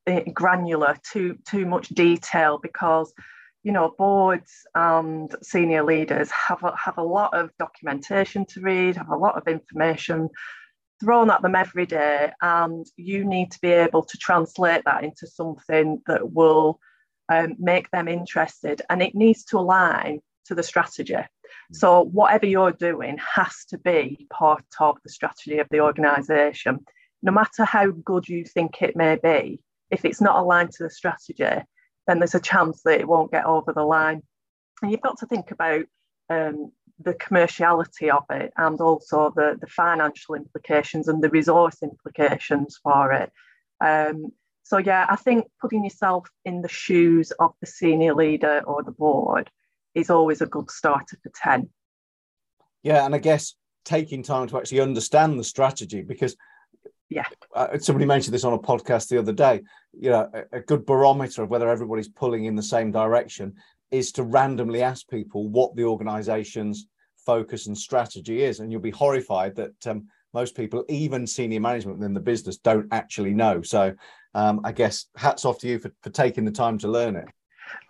eh, 0.07 0.23
granular, 0.33 0.97
too, 1.11 1.39
too 1.47 1.67
much 1.67 1.89
detail, 1.89 2.59
because 2.63 3.13
you 3.63 3.73
know, 3.73 3.95
boards 3.99 4.67
and 4.75 5.35
senior 5.43 5.83
leaders 5.83 6.31
have 6.31 6.63
a, 6.63 6.75
have 6.77 6.99
a 6.99 7.03
lot 7.03 7.35
of 7.35 7.51
documentation 7.59 8.47
to 8.47 8.61
read, 8.61 8.97
have 8.97 9.11
a 9.11 9.17
lot 9.17 9.37
of 9.37 9.49
information 9.49 10.31
thrown 11.01 11.31
at 11.31 11.43
them 11.43 11.55
every 11.55 11.87
day 11.87 12.31
and 12.43 12.87
you 12.97 13.25
need 13.25 13.51
to 13.53 13.61
be 13.61 13.71
able 13.71 14.03
to 14.03 14.19
translate 14.19 14.83
that 14.85 15.05
into 15.05 15.27
something 15.27 16.03
that 16.07 16.33
will 16.33 16.81
um, 17.29 17.55
make 17.59 17.91
them 17.91 18.09
interested 18.09 18.83
and 18.91 19.03
it 19.03 19.15
needs 19.15 19.45
to 19.45 19.59
align 19.59 20.21
to 20.47 20.55
the 20.55 20.63
strategy 20.63 21.15
mm. 21.15 21.27
so 21.73 22.03
whatever 22.05 22.47
you're 22.47 22.73
doing 22.73 23.19
has 23.19 23.65
to 23.69 23.79
be 23.79 24.27
part 24.31 24.65
of 24.81 24.97
the 25.05 25.11
strategy 25.11 25.59
of 25.59 25.69
the 25.71 25.81
organization 25.81 26.85
no 27.23 27.33
matter 27.33 27.65
how 27.65 27.91
good 27.91 28.29
you 28.29 28.45
think 28.45 28.83
it 28.83 28.97
may 28.97 29.17
be 29.17 29.61
if 29.91 30.05
it's 30.05 30.21
not 30.21 30.37
aligned 30.37 30.73
to 30.73 30.83
the 30.83 30.91
strategy 30.91 31.63
then 32.09 32.19
there's 32.19 32.35
a 32.35 32.41
chance 32.41 32.83
that 32.83 33.01
it 33.01 33.07
won't 33.07 33.31
get 33.31 33.45
over 33.45 33.73
the 33.73 33.85
line 33.85 34.23
and 34.83 34.91
you've 34.91 35.01
got 35.01 35.19
to 35.19 35.27
think 35.27 35.51
about 35.51 35.85
um, 36.31 36.73
the 37.01 37.15
commerciality 37.15 38.11
of 38.11 38.25
it 38.31 38.53
and 38.57 38.81
also 38.81 39.33
the, 39.35 39.57
the 39.61 39.67
financial 39.67 40.35
implications 40.35 41.09
and 41.09 41.23
the 41.23 41.31
resource 41.31 41.77
implications 41.83 42.79
for 42.83 43.13
it. 43.13 43.31
Um, 43.81 44.33
so, 44.65 44.79
yeah, 44.79 45.07
I 45.09 45.17
think 45.17 45.47
putting 45.61 45.85
yourself 45.85 46.29
in 46.45 46.63
the 46.63 46.69
shoes 46.69 47.31
of 47.39 47.53
the 47.61 47.67
senior 47.67 48.15
leader 48.15 48.63
or 48.67 48.83
the 48.83 48.91
board 48.91 49.51
is 49.95 50.11
always 50.11 50.41
a 50.41 50.47
good 50.47 50.71
starter 50.71 51.17
for 51.23 51.31
10. 51.43 51.69
Yeah, 52.83 53.05
and 53.05 53.15
I 53.15 53.19
guess 53.19 53.55
taking 53.85 54.23
time 54.23 54.49
to 54.49 54.59
actually 54.59 54.81
understand 54.81 55.39
the 55.39 55.45
strategy 55.45 56.03
because 56.03 56.37
yeah 57.11 57.25
uh, 57.55 57.79
somebody 57.79 58.05
mentioned 58.05 58.35
this 58.35 58.45
on 58.45 58.53
a 58.53 58.59
podcast 58.59 59.09
the 59.09 59.19
other 59.19 59.33
day 59.33 59.63
you 59.99 60.11
know 60.11 60.29
a, 60.35 60.59
a, 60.59 60.61
good 60.61 60.85
barometer 60.85 61.43
of 61.43 61.51
whether 61.51 61.69
everybody's 61.69 62.09
pulling 62.09 62.45
in 62.45 62.55
the 62.55 62.63
same 62.63 62.91
direction 62.93 63.55
is 63.91 64.13
to 64.13 64.23
randomly 64.23 64.83
ask 64.83 65.09
people 65.09 65.49
what 65.49 65.75
the 65.75 65.85
organization's 65.85 66.87
focus 67.29 67.67
and 67.67 67.77
strategy 67.77 68.43
is. 68.43 68.61
And 68.61 68.73
you'll 68.73 68.81
be 68.81 68.91
horrified 68.91 69.55
that 69.57 69.87
um, 69.87 70.09
most 70.33 70.57
people, 70.57 70.85
even 70.89 71.27
senior 71.27 71.61
management 71.61 71.99
within 71.99 72.15
the 72.15 72.21
business, 72.21 72.57
don't 72.57 72.89
actually 72.91 73.35
know. 73.35 73.61
So 73.61 73.95
um, 74.35 74.61
I 74.65 74.73
guess 74.73 75.07
hats 75.15 75.45
off 75.45 75.59
to 75.61 75.69
you 75.69 75.79
for, 75.79 75.93
for 76.03 76.09
taking 76.09 76.47
the 76.47 76.51
time 76.51 76.79
to 76.79 76.89
learn 76.89 77.17
it. 77.17 77.27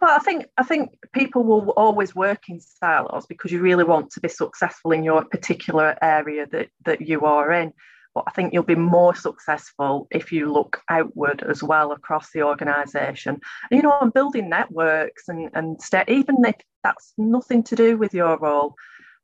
Well, 0.03 0.11
I 0.11 0.19
think 0.19 0.47
I 0.57 0.65
think 0.65 0.91
people 1.13 1.45
will 1.45 1.71
always 1.71 2.13
work 2.13 2.49
in 2.49 2.61
silos 2.61 3.27
because 3.27 3.53
you 3.53 3.61
really 3.61 3.85
want 3.85 4.11
to 4.11 4.21
be 4.21 4.29
successful 4.29 4.91
in 4.91 5.05
your 5.05 5.25
particular 5.25 5.97
area 6.03 6.47
that 6.51 6.69
that 6.85 7.01
you 7.01 7.21
are 7.21 7.53
in. 7.53 7.73
But 8.19 8.25
I 8.27 8.33
think 8.33 8.53
you'll 8.53 8.65
be 8.65 8.75
more 8.75 9.15
successful 9.15 10.09
if 10.11 10.33
you 10.33 10.53
look 10.53 10.83
outward 10.89 11.45
as 11.49 11.63
well 11.63 11.93
across 11.93 12.33
the 12.33 12.43
organisation. 12.43 13.41
You 13.71 13.83
know, 13.83 13.97
and 14.01 14.13
building 14.13 14.49
networks 14.49 15.29
and 15.29 15.51
and 15.55 15.81
st- 15.81 16.09
even 16.09 16.45
if 16.45 16.57
that's 16.83 17.13
nothing 17.17 17.63
to 17.65 17.77
do 17.77 17.97
with 17.97 18.13
your 18.13 18.37
role, 18.37 18.75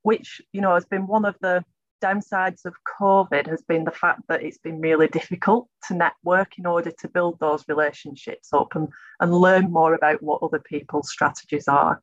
which 0.03 0.41
you 0.53 0.61
know 0.61 0.75
has 0.75 0.85
been 0.85 1.09
one 1.09 1.25
of 1.25 1.35
the 1.41 1.65
downsides 2.01 2.65
of 2.67 2.75
COVID 3.01 3.49
has 3.49 3.63
been 3.63 3.83
the 3.83 3.91
fact 3.91 4.21
that 4.29 4.45
it's 4.45 4.59
been 4.59 4.81
really 4.81 5.09
difficult 5.09 5.67
to 5.89 5.95
network 5.95 6.57
in 6.57 6.65
order 6.65 6.93
to 7.01 7.09
build 7.09 7.41
those 7.41 7.65
relationships 7.67 8.51
up 8.53 8.77
and, 8.77 8.87
and 9.19 9.35
learn 9.35 9.73
more 9.73 9.95
about 9.95 10.23
what 10.23 10.41
other 10.41 10.61
people's 10.61 11.11
strategies 11.11 11.67
are. 11.67 12.01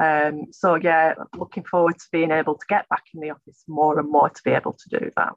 Um, 0.00 0.46
so 0.50 0.74
yeah, 0.74 1.14
looking 1.36 1.62
forward 1.62 1.96
to 2.00 2.06
being 2.10 2.32
able 2.32 2.56
to 2.56 2.66
get 2.68 2.88
back 2.88 3.04
in 3.14 3.20
the 3.20 3.30
office 3.30 3.62
more 3.68 4.00
and 4.00 4.10
more 4.10 4.30
to 4.30 4.42
be 4.44 4.50
able 4.50 4.72
to 4.72 4.98
do 4.98 5.10
that. 5.16 5.34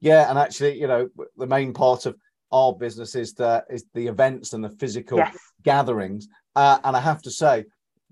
Yeah, 0.00 0.28
and 0.28 0.38
actually, 0.38 0.80
you 0.80 0.86
know, 0.86 1.08
the 1.36 1.46
main 1.46 1.72
part 1.72 2.06
of 2.06 2.16
our 2.52 2.72
business 2.72 3.14
is 3.14 3.34
the 3.34 3.64
is 3.68 3.84
the 3.94 4.06
events 4.06 4.52
and 4.52 4.64
the 4.64 4.70
physical 4.70 5.18
yes. 5.18 5.36
gatherings. 5.62 6.28
Uh, 6.54 6.78
and 6.84 6.96
I 6.96 7.00
have 7.00 7.22
to 7.22 7.30
say, 7.30 7.64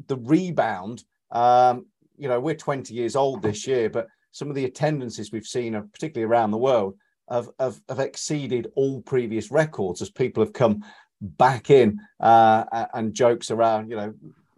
the 0.06 0.16
rebound. 0.16 1.04
Um, 1.30 1.86
you 2.18 2.28
know, 2.28 2.40
we're 2.40 2.54
20 2.54 2.94
years 2.94 3.16
old 3.16 3.42
this 3.42 3.66
year, 3.66 3.90
but 3.90 4.06
some 4.32 4.48
of 4.48 4.54
the 4.54 4.64
attendances 4.64 5.32
we've 5.32 5.46
seen, 5.46 5.72
particularly 5.92 6.30
around 6.30 6.50
the 6.50 6.58
world, 6.58 6.96
have, 7.28 7.48
have, 7.58 7.80
have 7.88 7.98
exceeded 7.98 8.68
all 8.74 9.02
previous 9.02 9.50
records 9.50 10.00
as 10.00 10.10
people 10.10 10.42
have 10.42 10.52
come 10.52 10.84
back 11.20 11.70
in 11.70 11.98
uh, 12.20 12.86
and 12.94 13.14
jokes 13.14 13.50
around, 13.50 13.90
you 13.90 13.96
know, 13.96 14.14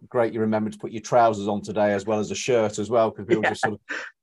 great 0.07 0.33
you 0.33 0.39
remember 0.39 0.69
to 0.69 0.77
put 0.77 0.91
your 0.91 1.01
trousers 1.01 1.47
on 1.47 1.61
today 1.61 1.93
as 1.93 2.05
well 2.05 2.19
as 2.19 2.31
a 2.31 2.35
shirt 2.35 2.79
as 2.79 2.89
well 2.89 3.09
because 3.09 3.25
people 3.25 3.43
yeah. 3.43 3.49
just 3.49 3.61
sort 3.61 3.73
of 3.73 3.79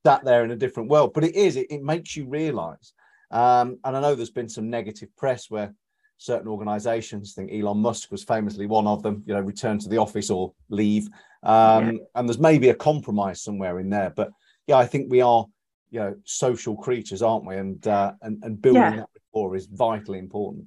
sat 0.06 0.24
there 0.24 0.42
in 0.44 0.50
a 0.50 0.56
different 0.56 0.88
world 0.88 1.12
but 1.12 1.22
it 1.22 1.34
is 1.34 1.56
it, 1.56 1.66
it 1.70 1.82
makes 1.82 2.16
you 2.16 2.26
realize 2.26 2.94
um, 3.30 3.78
and 3.84 3.96
i 3.96 4.00
know 4.00 4.14
there's 4.14 4.30
been 4.30 4.48
some 4.48 4.70
negative 4.70 5.08
press 5.16 5.50
where 5.50 5.74
certain 6.18 6.48
organizations 6.48 7.34
I 7.36 7.42
think 7.42 7.52
elon 7.52 7.78
musk 7.78 8.10
was 8.10 8.24
famously 8.24 8.66
one 8.66 8.86
of 8.86 9.02
them 9.02 9.22
you 9.26 9.34
know 9.34 9.40
return 9.40 9.78
to 9.80 9.88
the 9.88 9.98
office 9.98 10.30
or 10.30 10.52
leave 10.70 11.08
um, 11.42 11.86
yeah. 11.86 11.92
and 12.14 12.28
there's 12.28 12.38
maybe 12.38 12.70
a 12.70 12.74
compromise 12.74 13.42
somewhere 13.42 13.78
in 13.80 13.90
there 13.90 14.12
but 14.16 14.30
yeah 14.66 14.76
i 14.76 14.86
think 14.86 15.10
we 15.10 15.20
are 15.20 15.44
you 15.90 16.00
know 16.00 16.14
social 16.24 16.74
creatures 16.76 17.22
aren't 17.22 17.44
we 17.44 17.56
and 17.56 17.86
uh, 17.86 18.12
and, 18.22 18.42
and 18.42 18.60
building 18.60 18.82
yeah. 18.82 18.96
that 18.96 19.08
rapport 19.36 19.56
is 19.56 19.66
vitally 19.66 20.18
important. 20.18 20.64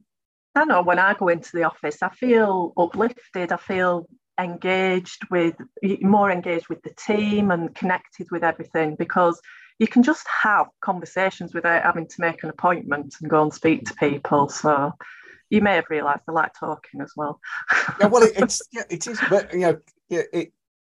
I 0.56 0.66
know 0.66 0.82
when 0.82 1.00
I 1.00 1.14
go 1.14 1.28
into 1.28 1.52
the 1.54 1.64
office, 1.64 2.02
I 2.02 2.10
feel 2.10 2.74
uplifted. 2.78 3.52
I 3.52 3.58
feel 3.58 4.08
engaged 4.40 5.22
with 5.30 5.56
more 6.02 6.32
engaged 6.32 6.70
with 6.70 6.82
the 6.84 6.92
team 6.92 7.52
and 7.52 7.76
connected 7.76 8.28
with 8.32 8.44
everything 8.44 8.96
because 8.98 9.40
you 9.80 9.88
can 9.88 10.04
just 10.04 10.28
have 10.44 10.68
conversations 10.82 11.54
without 11.54 11.84
having 11.84 12.08
to 12.08 12.16
make 12.22 12.44
an 12.44 12.50
appointment 12.50 13.16
and 13.22 13.30
go 13.30 13.42
and 13.42 13.54
speak 13.54 13.86
to 13.86 13.94
people. 13.96 14.50
So 14.50 14.92
you 15.50 15.62
may 15.62 15.76
have 15.76 15.90
realised 15.90 16.22
I 16.28 16.34
like 16.34 16.54
talking 16.54 17.02
as 17.02 17.14
well. 17.16 17.40
yeah, 18.00 18.08
well, 18.08 18.24
it, 18.24 18.34
it's 18.36 18.62
yeah, 18.72 18.84
it 18.90 19.08
is, 19.08 19.20
but 19.30 19.52
you 19.54 19.60
know, 19.60 19.80
yeah, 20.10 20.22
it, 20.34 20.54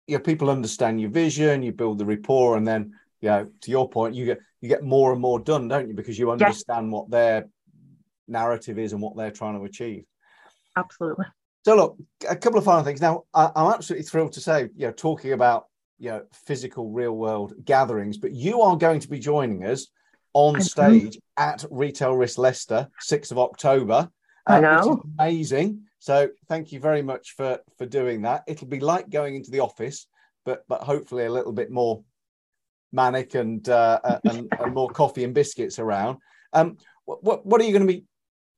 yeah, 0.09 0.19
people 0.19 0.51
understand 0.51 1.01
your 1.01 1.11
vision, 1.11 1.63
you 1.63 1.73
build 1.73 1.99
the 1.99 2.05
rapport, 2.05 2.57
and 2.57 2.67
then 2.67 2.93
you 3.21 3.29
know, 3.29 3.49
to 3.63 3.71
your 3.71 3.89
point, 3.89 4.15
you 4.17 4.27
get 4.27 4.41
you 4.61 4.69
get 4.69 4.83
more 4.83 5.13
and 5.13 5.21
more 5.21 5.39
done, 5.39 5.69
don't 5.69 5.89
you? 5.89 5.95
Because 5.95 6.19
you 6.19 6.31
understand 6.33 6.87
yes. 6.87 6.93
what 6.93 7.11
their 7.11 7.49
narrative 8.27 8.79
is 8.79 8.93
and 8.93 9.01
what 9.01 9.17
they're 9.17 9.31
trying 9.31 9.59
to 9.59 9.65
achieve. 9.65 10.05
Absolutely. 10.77 11.27
So 11.65 11.77
look, 11.77 11.97
a 12.29 12.35
couple 12.35 12.59
of 12.59 12.65
final 12.65 12.83
things. 12.83 13.01
Now, 13.01 13.25
I, 13.33 13.45
am 13.55 13.73
absolutely 13.73 14.05
thrilled 14.05 14.33
to 14.33 14.41
say, 14.41 14.69
you 14.75 14.87
know, 14.89 14.93
talking 14.93 15.33
about 15.33 15.67
you 16.03 16.11
know 16.11 16.23
physical 16.47 16.91
real 16.91 17.13
world 17.13 17.55
gatherings, 17.65 18.19
but 18.19 18.33
you 18.33 18.61
are 18.61 18.77
going 18.77 18.99
to 18.99 19.09
be 19.09 19.21
joining 19.21 19.65
us 19.65 19.87
on 20.33 20.61
stage 20.61 21.17
at 21.37 21.65
Retail 21.71 22.17
Risk 22.17 22.39
Leicester, 22.39 22.89
6th 23.09 23.31
of 23.31 23.39
October. 23.39 24.09
Uh, 24.51 24.53
I 24.53 24.61
know. 24.61 25.01
amazing. 25.21 25.83
So 26.01 26.31
thank 26.49 26.73
you 26.73 26.81
very 26.81 27.03
much 27.03 27.35
for 27.37 27.61
for 27.79 27.87
doing 27.87 28.23
that. 28.23 28.43
It'll 28.49 28.67
be 28.67 28.81
like 28.81 29.11
going 29.11 29.37
into 29.37 29.53
the 29.53 29.61
office, 29.61 30.09
but 30.45 30.65
but 30.69 30.83
hopefully 30.83 31.27
a 31.27 31.31
little 31.31 31.53
bit 31.53 31.71
more 31.71 32.03
manic 32.91 33.37
and 33.37 33.67
uh, 33.69 34.01
and, 34.25 34.53
and, 34.59 34.75
more 34.75 34.89
coffee 34.89 35.23
and 35.23 35.33
biscuits 35.33 35.79
around. 35.79 36.19
Um, 36.53 36.79
what 37.05 37.47
what 37.47 37.61
are 37.61 37.65
you 37.65 37.73
going 37.73 37.87
to 37.87 37.93
be 37.93 38.05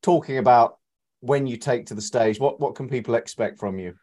talking 0.02 0.38
about 0.38 0.78
when 1.20 1.46
you 1.46 1.58
take 1.58 1.86
to 1.86 1.94
the 1.94 2.00
stage? 2.00 2.40
What 2.40 2.58
what 2.58 2.74
can 2.74 2.88
people 2.88 3.16
expect 3.16 3.58
from 3.58 3.78
you? 3.78 3.96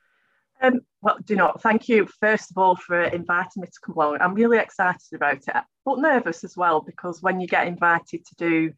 Um, 0.62 0.82
well, 1.01 1.18
do 1.25 1.34
you 1.34 1.38
know, 1.38 1.53
thank 1.60 1.89
you 1.89 2.08
first 2.20 2.51
of 2.51 2.58
all 2.58 2.75
for 2.75 3.01
inviting 3.01 3.62
me 3.62 3.68
to 3.68 3.80
come 3.84 3.96
along. 3.96 4.20
I'm 4.22 4.36
really 4.36 4.60
excited 4.60 5.13
about 5.13 5.38
it, 5.48 5.63
but 5.86 6.00
nervous 6.00 6.44
as 6.44 6.56
well 6.56 6.82
because 6.82 7.22
when 7.22 7.41
you 7.41 7.48
get 7.48 7.68
invited 7.68 8.25
to 8.25 8.36
do 8.38 8.74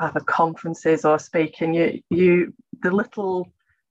either 0.00 0.20
conferences 0.20 1.04
or 1.04 1.18
speaking, 1.18 1.74
you 1.74 2.02
you 2.10 2.54
the 2.82 2.90
little 2.90 3.46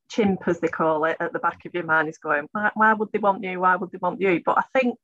chimp 0.09 0.47
as 0.47 0.59
they 0.59 0.67
call 0.67 1.05
it 1.05 1.17
at 1.19 1.33
the 1.33 1.39
back 1.39 1.65
of 1.65 1.73
your 1.73 1.83
mind 1.83 2.09
is 2.09 2.17
going, 2.17 2.47
why, 2.51 2.71
why 2.75 2.93
would 2.93 3.11
they 3.11 3.19
want 3.19 3.43
you? 3.43 3.59
Why 3.59 3.75
would 3.75 3.91
they 3.91 3.99
want 4.01 4.21
you? 4.21 4.41
But 4.45 4.57
I 4.57 4.79
think 4.79 4.97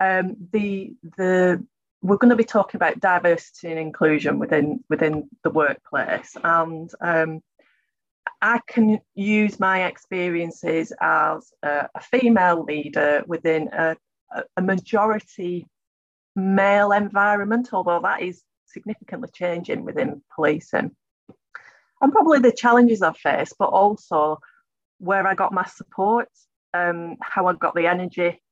um, 0.00 0.36
the 0.52 0.94
the 1.18 1.64
we're 2.00 2.16
going 2.16 2.30
to 2.30 2.36
be 2.36 2.44
talking 2.44 2.76
about 2.76 3.00
diversity 3.00 3.68
and 3.68 3.78
inclusion 3.78 4.38
within 4.38 4.82
within 4.88 5.28
the 5.42 5.50
workplace 5.50 6.34
and 6.42 6.90
um, 7.00 7.42
I 8.44 8.60
can 8.68 8.98
use 9.14 9.58
my 9.58 9.86
experiences 9.86 10.92
as 11.00 11.50
a, 11.62 11.88
a 11.94 12.00
female 12.00 12.62
leader 12.62 13.24
within 13.26 13.70
a, 13.72 13.96
a, 14.58 14.60
majority 14.60 15.66
male 16.36 16.92
environment, 16.92 17.70
although 17.72 18.00
that 18.02 18.20
is 18.20 18.42
significantly 18.66 19.30
changing 19.32 19.82
within 19.82 20.20
policing. 20.34 20.90
And 22.02 22.12
probably 22.12 22.40
the 22.40 22.52
challenges 22.52 23.00
I've 23.00 23.16
faced, 23.16 23.54
but 23.58 23.70
also 23.70 24.38
where 24.98 25.26
I 25.26 25.34
got 25.34 25.54
my 25.54 25.64
support, 25.64 26.28
um, 26.74 27.16
how 27.22 27.46
I 27.46 27.54
got 27.54 27.74
the 27.74 27.86
energy 27.86 28.42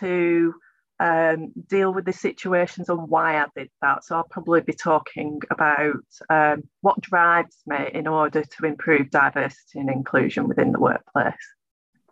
to 0.00 0.54
um, 1.00 1.52
deal 1.68 1.92
with 1.92 2.04
the 2.04 2.12
situations 2.12 2.88
and 2.88 3.08
why 3.08 3.40
I 3.40 3.46
did 3.56 3.70
that. 3.82 4.04
So 4.04 4.16
I'll 4.16 4.24
probably 4.24 4.60
be 4.60 4.72
talking 4.72 5.40
about 5.50 6.04
um, 6.28 6.64
what 6.80 7.00
drives 7.00 7.56
me 7.66 7.90
in 7.94 8.06
order 8.06 8.42
to 8.42 8.66
improve 8.66 9.10
diversity 9.10 9.78
and 9.80 9.90
inclusion 9.90 10.48
within 10.48 10.72
the 10.72 10.80
workplace. 10.80 11.34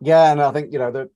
Yeah, 0.01 0.31
and 0.31 0.40
I 0.40 0.53
think 0.53 0.72
you 0.72 0.79
know 0.79 0.92
that 0.92 1.09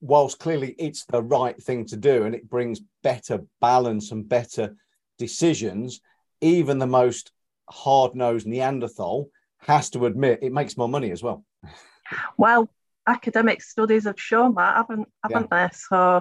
whilst 0.00 0.38
clearly 0.38 0.74
it's 0.78 1.04
the 1.06 1.22
right 1.22 1.60
thing 1.60 1.86
to 1.86 1.96
do 1.96 2.24
and 2.24 2.34
it 2.34 2.48
brings 2.48 2.80
better 3.02 3.40
balance 3.60 4.12
and 4.12 4.28
better 4.28 4.76
decisions, 5.18 6.00
even 6.40 6.78
the 6.78 6.86
most 6.86 7.32
hard-nosed 7.70 8.46
Neanderthal 8.46 9.30
has 9.58 9.88
to 9.90 10.04
admit 10.04 10.40
it 10.42 10.52
makes 10.52 10.76
more 10.76 10.88
money 10.88 11.10
as 11.10 11.22
well. 11.22 11.44
Well, 12.36 12.68
academic 13.06 13.62
studies 13.62 14.04
have 14.04 14.20
shown 14.20 14.54
that, 14.56 14.76
haven't 14.76 15.08
haven't 15.22 15.48
yeah. 15.50 15.68
they? 15.68 15.74
So 15.74 16.20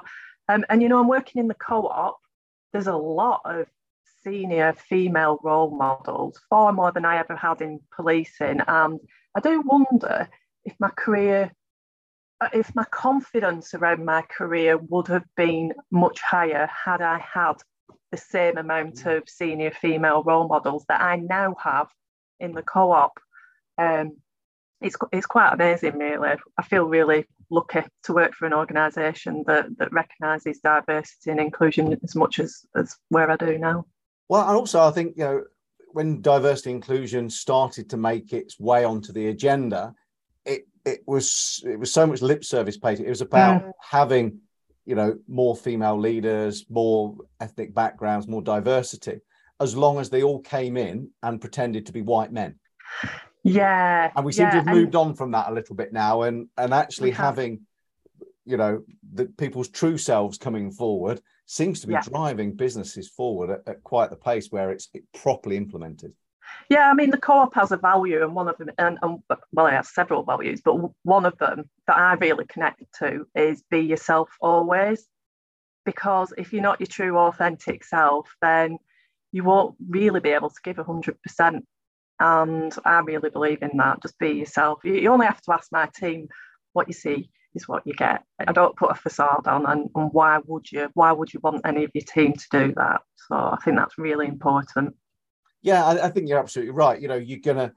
um, 0.50 0.66
and 0.70 0.82
you 0.82 0.90
know, 0.90 1.00
I'm 1.00 1.08
working 1.08 1.40
in 1.40 1.48
the 1.48 1.54
co-op. 1.54 2.20
There's 2.72 2.88
a 2.88 2.96
lot 2.96 3.42
of 3.46 3.68
senior 4.24 4.74
female 4.74 5.40
role 5.44 5.72
models, 5.72 6.40
far 6.50 6.72
more 6.74 6.92
than 6.92 7.06
I 7.06 7.18
ever 7.18 7.36
had 7.36 7.62
in 7.62 7.80
policing. 7.96 8.62
And 8.68 9.00
I 9.36 9.40
do 9.40 9.62
wonder 9.66 10.30
if 10.66 10.74
my 10.80 10.90
career, 10.90 11.52
uh, 12.42 12.50
if 12.54 12.74
my 12.76 12.86
confidence 12.86 13.74
around 13.74 14.06
my 14.06 14.24
career 14.24 14.78
would 14.78 15.08
have 15.08 15.26
been 15.36 15.74
much 15.92 16.22
higher 16.22 16.68
had 16.68 17.02
I 17.02 17.20
had 17.20 17.56
the 18.12 18.18
same 18.18 18.58
amount 18.58 18.96
mm. 18.96 19.18
of 19.18 19.30
senior 19.30 19.72
female 19.72 20.24
role 20.24 20.48
models 20.48 20.86
that 20.88 21.02
I 21.02 21.16
now 21.18 21.56
have 21.62 21.88
in 22.40 22.54
the 22.54 22.62
co-op. 22.62 23.20
Um, 23.78 24.18
it's, 24.84 24.96
it's 25.12 25.26
quite 25.26 25.54
amazing, 25.54 25.98
really. 25.98 26.36
I 26.58 26.64
feel 26.64 26.86
really 26.86 27.26
lucky 27.50 27.82
to 28.04 28.14
work 28.14 28.34
for 28.34 28.46
an 28.46 28.54
organisation 28.54 29.44
that, 29.48 29.66
that 29.78 29.92
recognises 29.94 30.60
diversity 30.60 31.32
and 31.32 31.40
inclusion 31.40 31.98
as 32.04 32.16
much 32.16 32.40
as, 32.40 32.66
as 32.76 32.96
where 33.10 33.30
I 33.32 33.36
do 33.38 33.58
now. 33.58 33.86
Well, 34.30 34.48
and 34.48 34.58
also 34.58 34.82
I 34.82 34.92
think, 34.92 35.16
you 35.18 35.24
know, 35.24 35.44
when 35.92 36.22
diversity 36.22 36.72
inclusion 36.72 37.30
started 37.30 37.90
to 37.92 37.98
make 37.98 38.34
its 38.34 38.60
way 38.60 38.84
onto 38.84 39.14
the 39.14 39.28
agenda, 39.28 39.94
it 40.46 40.68
it 40.86 41.02
was 41.06 41.64
it 41.66 41.80
was 41.80 41.94
so 41.94 42.06
much 42.08 42.22
lip 42.22 42.44
service 42.44 42.78
paid. 42.78 43.00
It 43.00 43.10
was 43.10 43.22
about 43.22 43.64
mm. 43.64 43.72
having, 43.80 44.40
you 44.86 44.96
know, 44.96 45.18
more 45.28 45.56
female 45.56 46.00
leaders, 46.00 46.66
more 46.70 47.16
ethnic 47.40 47.74
backgrounds, 47.74 48.28
more 48.28 48.42
diversity, 48.42 49.20
as 49.60 49.76
long 49.76 50.00
as 50.00 50.10
they 50.10 50.24
all 50.24 50.40
came 50.40 50.78
in 50.78 51.10
and 51.22 51.40
pretended 51.40 51.86
to 51.86 51.94
be 51.94 52.02
white 52.02 52.34
men. 52.34 52.56
Yeah. 53.44 54.12
And 54.16 54.26
we 54.26 54.32
seem 54.32 54.46
yeah, 54.46 54.52
to 54.52 54.58
have 54.58 54.76
moved 54.76 54.96
on 54.96 55.16
from 55.16 55.32
that 55.32 55.50
a 55.50 55.54
little 55.54 55.76
bit 55.76 55.92
now 55.92 56.24
and 56.24 56.48
and 56.58 56.74
actually 56.74 57.12
having, 57.12 57.62
you 58.46 58.58
know, 58.58 58.84
the 59.14 59.26
people's 59.26 59.70
true 59.70 59.98
selves 59.98 60.38
coming 60.38 60.72
forward 60.72 61.22
seems 61.46 61.82
to 61.82 61.88
be 61.88 61.94
yeah. 61.94 62.02
driving 62.02 62.54
businesses 62.54 63.10
forward 63.10 63.50
at, 63.50 63.62
at, 63.68 63.84
quite 63.84 64.10
the 64.10 64.16
pace 64.16 64.48
where 64.50 64.72
it's 64.72 64.90
properly 65.14 65.58
implemented. 65.58 66.14
Yeah, 66.70 66.90
I 66.90 66.94
mean 66.94 67.10
the 67.10 67.18
co-op 67.18 67.54
has 67.56 67.72
a 67.72 67.78
value, 67.78 68.24
and 68.24 68.34
one 68.34 68.48
of 68.48 68.58
them, 68.58 68.70
and, 68.78 68.98
and 69.02 69.20
well, 69.52 69.68
it 69.68 69.74
has 69.74 69.94
several 69.94 70.24
values, 70.24 70.62
but 70.64 70.76
one 71.04 71.26
of 71.26 71.38
them 71.38 71.70
that 71.88 71.98
I 71.98 72.14
really 72.14 72.46
connect 72.46 72.84
to 73.00 73.26
is 73.36 73.64
be 73.70 73.80
yourself 73.80 74.30
always. 74.40 75.06
Because 75.86 76.34
if 76.38 76.54
you're 76.54 76.62
not 76.62 76.80
your 76.80 76.88
true, 76.88 77.18
authentic 77.18 77.84
self, 77.84 78.34
then 78.42 78.78
you 79.34 79.44
won't 79.44 79.76
really 79.90 80.22
be 80.22 80.30
able 80.30 80.50
to 80.50 80.62
give 80.64 80.78
hundred 80.78 81.22
percent 81.22 81.66
and 82.24 82.74
I 82.86 83.00
really 83.00 83.30
believe 83.30 83.62
in 83.62 83.78
that. 83.78 84.02
Just 84.02 84.18
be 84.18 84.30
yourself. 84.30 84.80
You, 84.86 84.94
you 84.94 85.12
only 85.12 85.26
have 85.26 85.42
to 85.42 85.54
ask 85.54 85.70
my 85.74 85.90
team 85.94 86.30
what 86.72 86.88
you 86.88 86.94
see 86.94 87.30
is 87.54 87.68
what 87.68 87.86
you 87.86 87.94
get. 87.94 88.24
I 88.40 88.54
don't 88.54 88.78
put 88.78 88.92
a 88.92 88.96
facade 88.96 89.46
on, 89.46 89.66
and, 89.66 89.90
and 89.94 90.10
why 90.14 90.40
would 90.46 90.72
you? 90.72 90.90
Why 90.94 91.12
would 91.12 91.34
you 91.34 91.42
want 91.44 91.66
any 91.66 91.84
of 91.84 91.92
your 91.94 92.06
team 92.06 92.32
to 92.32 92.46
do 92.50 92.74
that? 92.78 93.02
So 93.28 93.36
I 93.36 93.58
think 93.64 93.76
that's 93.76 93.98
really 93.98 94.28
important. 94.28 94.96
Yeah, 95.62 95.84
I, 95.86 96.06
I 96.06 96.10
think 96.10 96.30
you're 96.30 96.40
absolutely 96.40 96.72
right. 96.72 97.02
You 97.02 97.10
know, 97.10 97.16
you're 97.16 97.40
gonna 97.40 97.74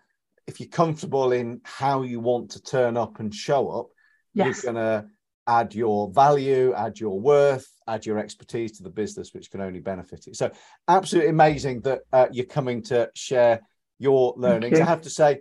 if 0.47 0.61
you're 0.61 0.69
comfortable 0.69 1.33
in 1.33 1.61
how 1.65 2.03
you 2.03 2.21
want 2.21 2.53
to 2.53 2.63
turn 2.63 2.97
up 2.97 3.19
and 3.19 3.35
show 3.35 3.69
up, 3.71 3.89
yes. 4.33 4.63
you're 4.63 4.73
gonna 4.73 5.09
add 5.49 5.75
your 5.75 6.09
value, 6.13 6.73
add 6.73 7.01
your 7.01 7.19
worth, 7.19 7.69
add 7.89 8.07
your 8.07 8.19
expertise 8.19 8.77
to 8.77 8.85
the 8.85 8.91
business, 8.91 9.35
which 9.35 9.51
can 9.51 9.61
only 9.61 9.81
benefit 9.81 10.29
it. 10.29 10.37
So, 10.37 10.53
absolutely 10.87 11.31
amazing 11.31 11.81
that 11.81 12.03
uh, 12.13 12.27
you're 12.31 12.47
coming 12.47 12.83
to 12.85 13.11
share 13.17 13.63
your 13.99 14.35
learnings. 14.37 14.81
I 14.81 14.85
have 14.85 15.03
to 15.03 15.11
say, 15.11 15.41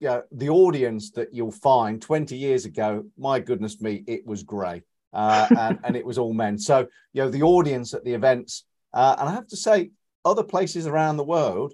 yeah, 0.00 0.20
the 0.32 0.50
audience 0.50 1.10
that 1.12 1.32
you'll 1.32 1.50
find 1.50 2.00
20 2.00 2.36
years 2.36 2.64
ago, 2.64 3.04
my 3.16 3.40
goodness 3.40 3.80
me, 3.80 4.04
it 4.06 4.26
was 4.26 4.42
grey. 4.42 4.82
Uh, 5.12 5.46
and, 5.58 5.78
and, 5.84 5.96
it 5.96 6.04
was 6.04 6.18
all 6.18 6.34
men. 6.34 6.58
So, 6.58 6.86
you 7.12 7.22
know, 7.22 7.30
the 7.30 7.42
audience 7.42 7.94
at 7.94 8.04
the 8.04 8.12
events, 8.12 8.64
uh, 8.92 9.16
and 9.18 9.28
I 9.28 9.32
have 9.32 9.46
to 9.48 9.56
say, 9.56 9.90
other 10.24 10.42
places 10.42 10.86
around 10.86 11.16
the 11.16 11.24
world, 11.24 11.72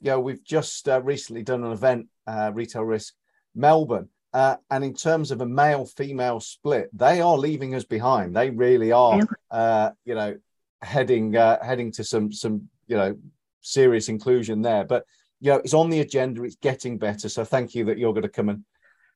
you 0.00 0.10
know, 0.10 0.20
we've 0.20 0.44
just 0.44 0.88
uh, 0.88 1.00
recently 1.02 1.42
done 1.42 1.62
an 1.62 1.72
event, 1.72 2.08
uh, 2.26 2.50
Retail 2.52 2.82
Risk 2.82 3.14
Melbourne. 3.54 4.08
Uh, 4.32 4.56
and 4.70 4.84
in 4.84 4.94
terms 4.94 5.30
of 5.30 5.40
a 5.40 5.46
male 5.46 5.84
female 5.84 6.40
split, 6.40 6.88
they 6.92 7.20
are 7.20 7.36
leaving 7.36 7.74
us 7.74 7.84
behind. 7.84 8.34
They 8.34 8.50
really 8.50 8.92
are, 8.92 9.20
uh, 9.50 9.90
you 10.04 10.14
know, 10.14 10.36
heading 10.82 11.32
heading 11.32 11.92
to 11.92 12.04
some 12.04 12.32
some 12.32 12.68
you 12.86 12.96
know 12.96 13.16
serious 13.60 14.08
inclusion 14.08 14.62
there. 14.62 14.84
But 14.84 15.04
you 15.40 15.52
know, 15.52 15.58
it's 15.58 15.74
on 15.74 15.90
the 15.90 16.00
agenda. 16.00 16.42
It's 16.44 16.56
getting 16.56 16.98
better. 16.98 17.28
So 17.28 17.44
thank 17.44 17.74
you 17.74 17.86
that 17.86 17.98
you're 17.98 18.12
going 18.12 18.22
to 18.22 18.28
come 18.28 18.48
and 18.48 18.64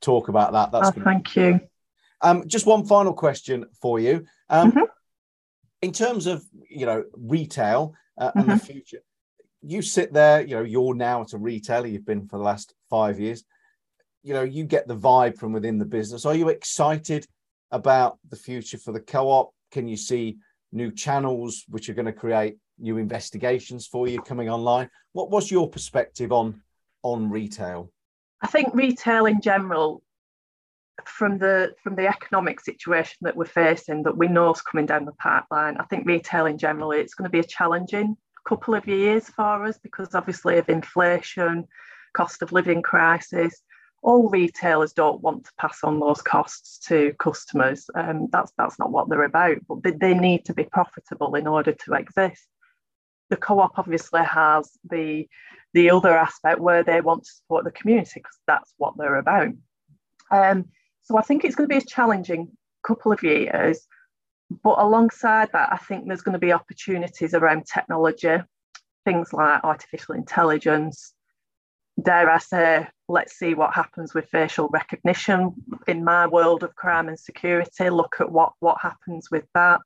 talk 0.01 0.29
about 0.29 0.53
that. 0.53 0.73
That's 0.73 0.97
oh, 0.97 1.03
thank 1.03 1.37
you. 1.37 1.61
Um, 2.21 2.47
just 2.47 2.67
one 2.67 2.87
final 2.87 3.13
question 3.13 3.67
for 3.81 4.01
you. 4.01 4.25
Um, 4.49 4.73
mm-hmm. 4.73 4.85
In 5.83 5.93
terms 5.93 6.27
of 6.27 6.45
you 6.71 6.87
know 6.87 7.05
retail 7.13 7.95
uh, 8.19 8.33
and 8.35 8.47
mm-hmm. 8.47 8.59
the 8.59 8.65
future, 8.65 9.03
you 9.63 9.83
sit 9.83 10.13
there, 10.13 10.43
you 10.43 10.57
know, 10.57 10.63
you're 10.63 10.95
now 10.95 11.23
at 11.23 11.33
a 11.33 11.39
retailer, 11.39 11.87
you've 11.87 12.07
been 12.07 12.27
for 12.27 12.39
the 12.39 12.45
last 12.45 12.75
five 12.89 13.21
years. 13.21 13.45
You 14.23 14.33
know, 14.35 14.43
you 14.43 14.65
get 14.65 14.89
the 14.89 14.97
vibe 14.97 15.37
from 15.37 15.53
within 15.53 15.79
the 15.79 15.85
business. 15.85 16.25
Are 16.25 16.35
you 16.35 16.49
excited 16.49 17.27
about 17.71 18.19
the 18.31 18.37
future 18.37 18.79
for 18.79 18.93
the 18.93 19.01
co-op? 19.01 19.53
Can 19.71 19.87
you 19.87 19.97
see 19.97 20.39
new 20.75 20.91
channels 20.91 21.65
which 21.69 21.89
are 21.89 21.95
going 21.95 22.05
to 22.05 22.13
create 22.13 22.59
new 22.79 22.99
investigations 22.99 23.87
for 23.87 24.07
you 24.07 24.21
coming 24.21 24.51
online? 24.51 24.91
What 25.13 25.31
was 25.31 25.51
your 25.51 25.69
perspective 25.71 26.33
on 26.33 26.61
on 27.03 27.31
retail? 27.31 27.91
I 28.43 28.47
think 28.47 28.75
retail 28.75 29.27
in 29.27 29.41
general, 29.41 30.03
from 31.05 31.39
the 31.39 31.75
from 31.83 31.95
the 31.95 32.09
economic 32.09 32.61
situation 32.61 33.17
that 33.23 33.37
we're 33.37 33.47
facing, 33.47 34.03
that 34.03 34.19
we 34.19 34.29
know 34.29 34.53
is 34.53 34.61
coming 34.61 34.87
down 34.87 35.07
the 35.07 35.13
pipeline. 35.13 35.77
I 35.79 35.85
think 35.85 36.07
retail 36.07 36.47
in 36.47 36.59
general, 36.59 36.93
it's 36.93 37.15
going 37.15 37.31
to 37.31 37.33
be 37.33 37.41
a 37.41 37.45
challenging 37.45 38.17
couple 38.45 38.75
of 38.75 38.87
years 38.87 39.29
for 39.31 39.65
us 39.65 39.79
because 39.83 40.15
obviously 40.15 40.59
of 40.59 40.69
inflation, 40.69 41.67
cost 42.15 42.43
of 42.43 42.53
living 42.53 42.83
crisis. 42.83 43.63
All 44.05 44.29
retailers 44.29 44.93
don't 44.93 45.23
want 45.23 45.47
to 45.47 45.51
pass 45.59 45.83
on 45.83 45.99
those 45.99 46.21
costs 46.21 46.79
to 46.89 47.15
customers. 47.19 47.89
Um, 47.95 48.29
that's 48.31 48.53
that's 48.59 48.79
not 48.79 48.93
what 48.93 49.09
they're 49.09 49.25
about. 49.25 49.57
But 49.67 49.83
they, 49.83 49.93
they 49.93 50.15
need 50.15 50.45
to 50.45 50.55
be 50.55 50.65
profitable 50.65 51.35
in 51.35 51.47
order 51.47 51.73
to 51.73 51.95
exist. 51.95 52.47
The 53.31 53.37
co-op 53.39 53.79
obviously 53.79 54.23
has 54.23 54.71
the 54.89 55.27
the 55.73 55.91
other 55.91 56.17
aspect 56.17 56.61
where 56.61 56.85
they 56.85 57.01
want 57.01 57.25
to 57.25 57.33
support 57.33 57.65
the 57.65 57.71
community 57.71 58.21
because 58.21 58.39
that's 58.47 58.75
what 58.77 58.95
they're 58.99 59.17
about. 59.17 59.55
Um, 60.31 60.67
so 61.03 61.17
I 61.17 61.23
think 61.23 61.43
it's 61.45 61.55
going 61.55 61.69
to 61.69 61.75
be 61.75 61.83
a 61.83 61.87
challenging 61.87 62.53
couple 62.87 63.11
of 63.11 63.23
years. 63.23 63.87
But 64.63 64.79
alongside 64.79 65.51
that, 65.53 65.73
I 65.73 65.79
think 65.79 66.07
there's 66.07 66.23
going 66.23 66.35
to 66.35 66.39
be 66.39 66.53
opportunities 66.53 67.33
around 67.33 67.65
technology, 67.67 68.37
things 69.05 69.33
like 69.33 69.65
artificial 69.65 70.15
intelligence. 70.15 71.15
Dare 72.03 72.31
I 72.31 72.39
say, 72.39 72.89
let's 73.09 73.39
see 73.39 73.55
what 73.55 73.75
happens 73.75 74.15
with 74.15 74.29
facial 74.29 74.69
recognition 74.69 75.55
in 75.87 76.05
my 76.05 76.27
world 76.27 76.63
of 76.63 76.75
crime 76.75 77.09
and 77.09 77.19
security. 77.19 77.89
Look 77.91 78.17
at 78.21 78.31
what, 78.31 78.53
what 78.61 78.81
happens 78.81 79.31
with 79.31 79.45
that. 79.55 79.81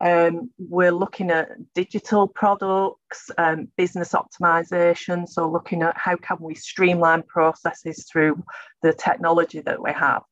Um, 0.00 0.50
we're 0.58 0.92
looking 0.92 1.30
at 1.30 1.50
digital 1.74 2.26
products, 2.26 3.30
um, 3.38 3.68
business 3.76 4.12
optimization. 4.14 5.28
So 5.28 5.48
looking 5.48 5.82
at 5.82 5.96
how 5.96 6.16
can 6.16 6.38
we 6.40 6.54
streamline 6.54 7.22
processes 7.22 8.06
through 8.10 8.42
the 8.82 8.92
technology 8.92 9.60
that 9.60 9.82
we 9.82 9.92
have. 9.92 10.22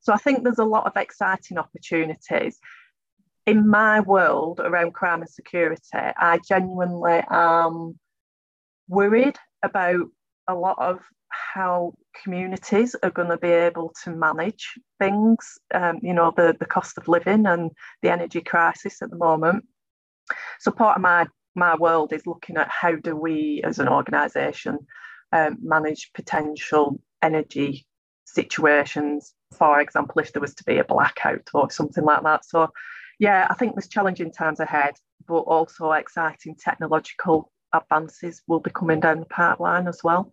So 0.00 0.12
I 0.12 0.16
think 0.16 0.42
there's 0.42 0.58
a 0.58 0.64
lot 0.64 0.86
of 0.86 0.96
exciting 0.96 1.58
opportunities. 1.58 2.58
In 3.46 3.68
my 3.68 4.00
world 4.00 4.60
around 4.60 4.94
crime 4.94 5.20
and 5.20 5.30
security, 5.30 5.82
I 5.92 6.38
genuinely 6.46 7.22
am 7.30 7.98
worried 8.88 9.36
about 9.62 10.06
a 10.50 10.54
lot 10.54 10.78
of 10.78 11.00
how 11.30 11.94
communities 12.22 12.96
are 13.02 13.10
going 13.10 13.28
to 13.28 13.36
be 13.38 13.48
able 13.48 13.92
to 14.04 14.10
manage 14.10 14.78
things, 14.98 15.58
um, 15.72 15.98
you 16.02 16.12
know, 16.12 16.32
the, 16.36 16.56
the 16.58 16.66
cost 16.66 16.98
of 16.98 17.08
living 17.08 17.46
and 17.46 17.70
the 18.02 18.10
energy 18.10 18.40
crisis 18.40 19.00
at 19.02 19.10
the 19.10 19.16
moment. 19.16 19.64
So 20.58 20.70
part 20.70 20.96
of 20.96 21.02
my, 21.02 21.26
my 21.54 21.76
world 21.76 22.12
is 22.12 22.26
looking 22.26 22.56
at 22.56 22.68
how 22.68 22.96
do 22.96 23.16
we 23.16 23.62
as 23.64 23.78
an 23.78 23.88
organisation 23.88 24.78
um, 25.32 25.58
manage 25.62 26.10
potential 26.14 27.00
energy 27.22 27.86
situations, 28.24 29.34
for 29.56 29.80
example, 29.80 30.20
if 30.20 30.32
there 30.32 30.42
was 30.42 30.54
to 30.54 30.64
be 30.64 30.78
a 30.78 30.84
blackout 30.84 31.48
or 31.54 31.70
something 31.70 32.04
like 32.04 32.22
that. 32.22 32.44
So 32.44 32.68
yeah, 33.18 33.46
I 33.50 33.54
think 33.54 33.74
there's 33.74 33.88
challenging 33.88 34.32
times 34.32 34.60
ahead, 34.60 34.94
but 35.26 35.40
also 35.40 35.92
exciting 35.92 36.56
technological 36.56 37.52
advances 37.72 38.42
will 38.46 38.60
be 38.60 38.70
coming 38.70 39.00
down 39.00 39.20
the 39.20 39.26
pipeline 39.26 39.86
as 39.86 40.00
well. 40.02 40.32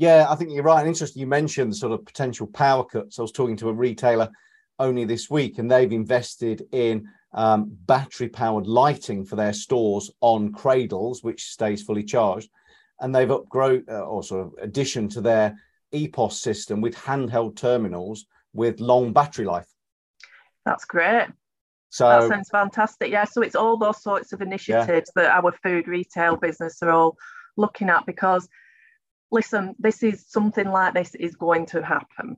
Yeah, 0.00 0.24
I 0.30 0.34
think 0.34 0.50
you're 0.50 0.62
right. 0.62 0.78
And 0.78 0.88
interesting, 0.88 1.20
you 1.20 1.26
mentioned 1.26 1.76
sort 1.76 1.92
of 1.92 2.06
potential 2.06 2.46
power 2.46 2.82
cuts. 2.86 3.18
I 3.18 3.22
was 3.22 3.32
talking 3.32 3.56
to 3.58 3.68
a 3.68 3.74
retailer 3.74 4.30
only 4.78 5.04
this 5.04 5.28
week, 5.28 5.58
and 5.58 5.70
they've 5.70 5.92
invested 5.92 6.66
in 6.72 7.06
um, 7.34 7.70
battery 7.84 8.30
powered 8.30 8.66
lighting 8.66 9.26
for 9.26 9.36
their 9.36 9.52
stores 9.52 10.10
on 10.22 10.52
cradles, 10.52 11.22
which 11.22 11.44
stays 11.44 11.82
fully 11.82 12.02
charged. 12.02 12.48
And 13.00 13.14
they've 13.14 13.28
upgraded 13.28 13.90
uh, 13.90 14.00
or 14.00 14.22
sort 14.22 14.46
of 14.46 14.54
addition 14.62 15.06
to 15.10 15.20
their 15.20 15.58
EPOS 15.92 16.32
system 16.32 16.80
with 16.80 16.96
handheld 16.96 17.56
terminals 17.56 18.24
with 18.54 18.80
long 18.80 19.12
battery 19.12 19.44
life. 19.44 19.68
That's 20.64 20.86
great. 20.86 21.26
So 21.90 22.08
that 22.08 22.26
sounds 22.26 22.48
fantastic. 22.48 23.10
Yeah. 23.10 23.24
So 23.24 23.42
it's 23.42 23.54
all 23.54 23.76
those 23.76 24.02
sorts 24.02 24.32
of 24.32 24.40
initiatives 24.40 25.12
yeah. 25.14 25.22
that 25.24 25.30
our 25.30 25.52
food 25.62 25.88
retail 25.88 26.36
business 26.36 26.82
are 26.82 26.90
all 26.90 27.18
looking 27.58 27.90
at 27.90 28.06
because 28.06 28.48
listen, 29.30 29.74
this 29.78 30.02
is 30.02 30.24
something 30.28 30.68
like 30.68 30.94
this 30.94 31.14
is 31.14 31.36
going 31.36 31.66
to 31.66 31.82
happen. 31.82 32.36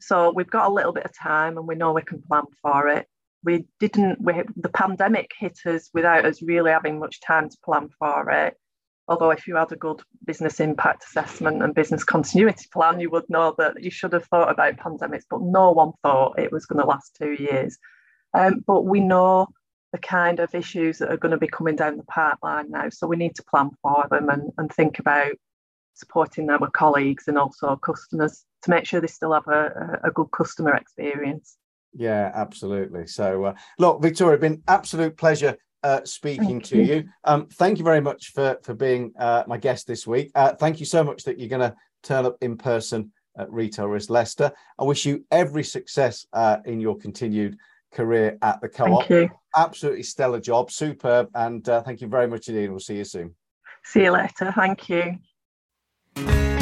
So 0.00 0.32
we've 0.34 0.50
got 0.50 0.68
a 0.68 0.72
little 0.72 0.92
bit 0.92 1.04
of 1.04 1.16
time 1.16 1.56
and 1.56 1.66
we 1.66 1.74
know 1.74 1.92
we 1.92 2.02
can 2.02 2.22
plan 2.22 2.44
for 2.62 2.88
it. 2.88 3.06
We 3.44 3.66
didn't, 3.78 4.20
we, 4.20 4.42
the 4.56 4.68
pandemic 4.68 5.32
hit 5.38 5.58
us 5.66 5.90
without 5.94 6.24
us 6.24 6.42
really 6.42 6.72
having 6.72 6.98
much 6.98 7.20
time 7.20 7.48
to 7.48 7.56
plan 7.64 7.88
for 7.98 8.30
it. 8.30 8.56
Although, 9.06 9.30
if 9.30 9.46
you 9.46 9.56
had 9.56 9.72
a 9.72 9.76
good 9.76 10.02
business 10.26 10.60
impact 10.60 11.02
assessment 11.04 11.62
and 11.62 11.74
business 11.74 12.04
continuity 12.04 12.66
plan, 12.70 13.00
you 13.00 13.08
would 13.10 13.24
know 13.30 13.54
that 13.56 13.82
you 13.82 13.90
should 13.90 14.12
have 14.12 14.26
thought 14.26 14.50
about 14.50 14.76
pandemics, 14.76 15.24
but 15.30 15.40
no 15.40 15.70
one 15.70 15.92
thought 16.02 16.38
it 16.38 16.52
was 16.52 16.66
going 16.66 16.80
to 16.80 16.86
last 16.86 17.16
two 17.18 17.32
years. 17.32 17.78
Um, 18.34 18.62
but 18.66 18.82
we 18.82 19.00
know 19.00 19.46
the 19.92 19.98
kind 19.98 20.40
of 20.40 20.54
issues 20.54 20.98
that 20.98 21.10
are 21.10 21.16
going 21.16 21.32
to 21.32 21.38
be 21.38 21.48
coming 21.48 21.76
down 21.76 21.96
the 21.96 22.02
pipeline 22.02 22.70
now. 22.70 22.90
So 22.90 23.06
we 23.06 23.16
need 23.16 23.34
to 23.36 23.44
plan 23.44 23.70
for 23.80 24.06
them 24.10 24.28
and, 24.28 24.52
and 24.58 24.70
think 24.70 24.98
about 24.98 25.32
supporting 25.98 26.48
our 26.50 26.70
colleagues 26.70 27.28
and 27.28 27.36
also 27.36 27.76
customers 27.76 28.44
to 28.62 28.70
make 28.70 28.86
sure 28.86 29.00
they 29.00 29.06
still 29.06 29.32
have 29.32 29.48
a, 29.48 29.98
a 30.04 30.10
good 30.10 30.30
customer 30.30 30.74
experience. 30.74 31.56
Yeah, 31.92 32.30
absolutely. 32.34 33.06
So, 33.06 33.44
uh, 33.44 33.54
look, 33.78 34.02
Victoria, 34.02 34.38
been 34.38 34.62
absolute 34.68 35.16
pleasure 35.16 35.56
uh, 35.82 36.00
speaking 36.04 36.60
thank 36.60 36.64
to 36.64 36.76
you. 36.76 36.82
you. 36.84 37.04
Um, 37.24 37.46
thank 37.46 37.78
you 37.78 37.84
very 37.84 38.00
much 38.00 38.32
for 38.32 38.58
for 38.62 38.74
being 38.74 39.12
uh, 39.18 39.44
my 39.46 39.58
guest 39.58 39.86
this 39.86 40.06
week. 40.06 40.30
Uh, 40.34 40.54
thank 40.54 40.80
you 40.80 40.86
so 40.86 41.02
much 41.04 41.24
that 41.24 41.38
you're 41.38 41.48
going 41.48 41.70
to 41.70 41.74
turn 42.02 42.26
up 42.26 42.36
in 42.40 42.56
person 42.56 43.12
at 43.36 43.50
Retail 43.52 43.86
Risk 43.86 44.10
Leicester. 44.10 44.52
I 44.78 44.84
wish 44.84 45.06
you 45.06 45.24
every 45.30 45.64
success 45.64 46.26
uh, 46.32 46.58
in 46.64 46.80
your 46.80 46.96
continued 46.96 47.56
career 47.92 48.36
at 48.42 48.60
the 48.60 48.68
co-op. 48.68 49.30
Absolutely 49.56 50.02
stellar 50.02 50.40
job, 50.40 50.70
superb, 50.70 51.30
and 51.34 51.66
uh, 51.68 51.82
thank 51.82 52.00
you 52.00 52.08
very 52.08 52.26
much 52.26 52.48
indeed. 52.48 52.70
We'll 52.70 52.80
see 52.80 52.96
you 52.96 53.04
soon. 53.04 53.34
See 53.84 54.02
you 54.02 54.10
later. 54.12 54.52
Thank 56.26 56.52
you. 56.52 56.57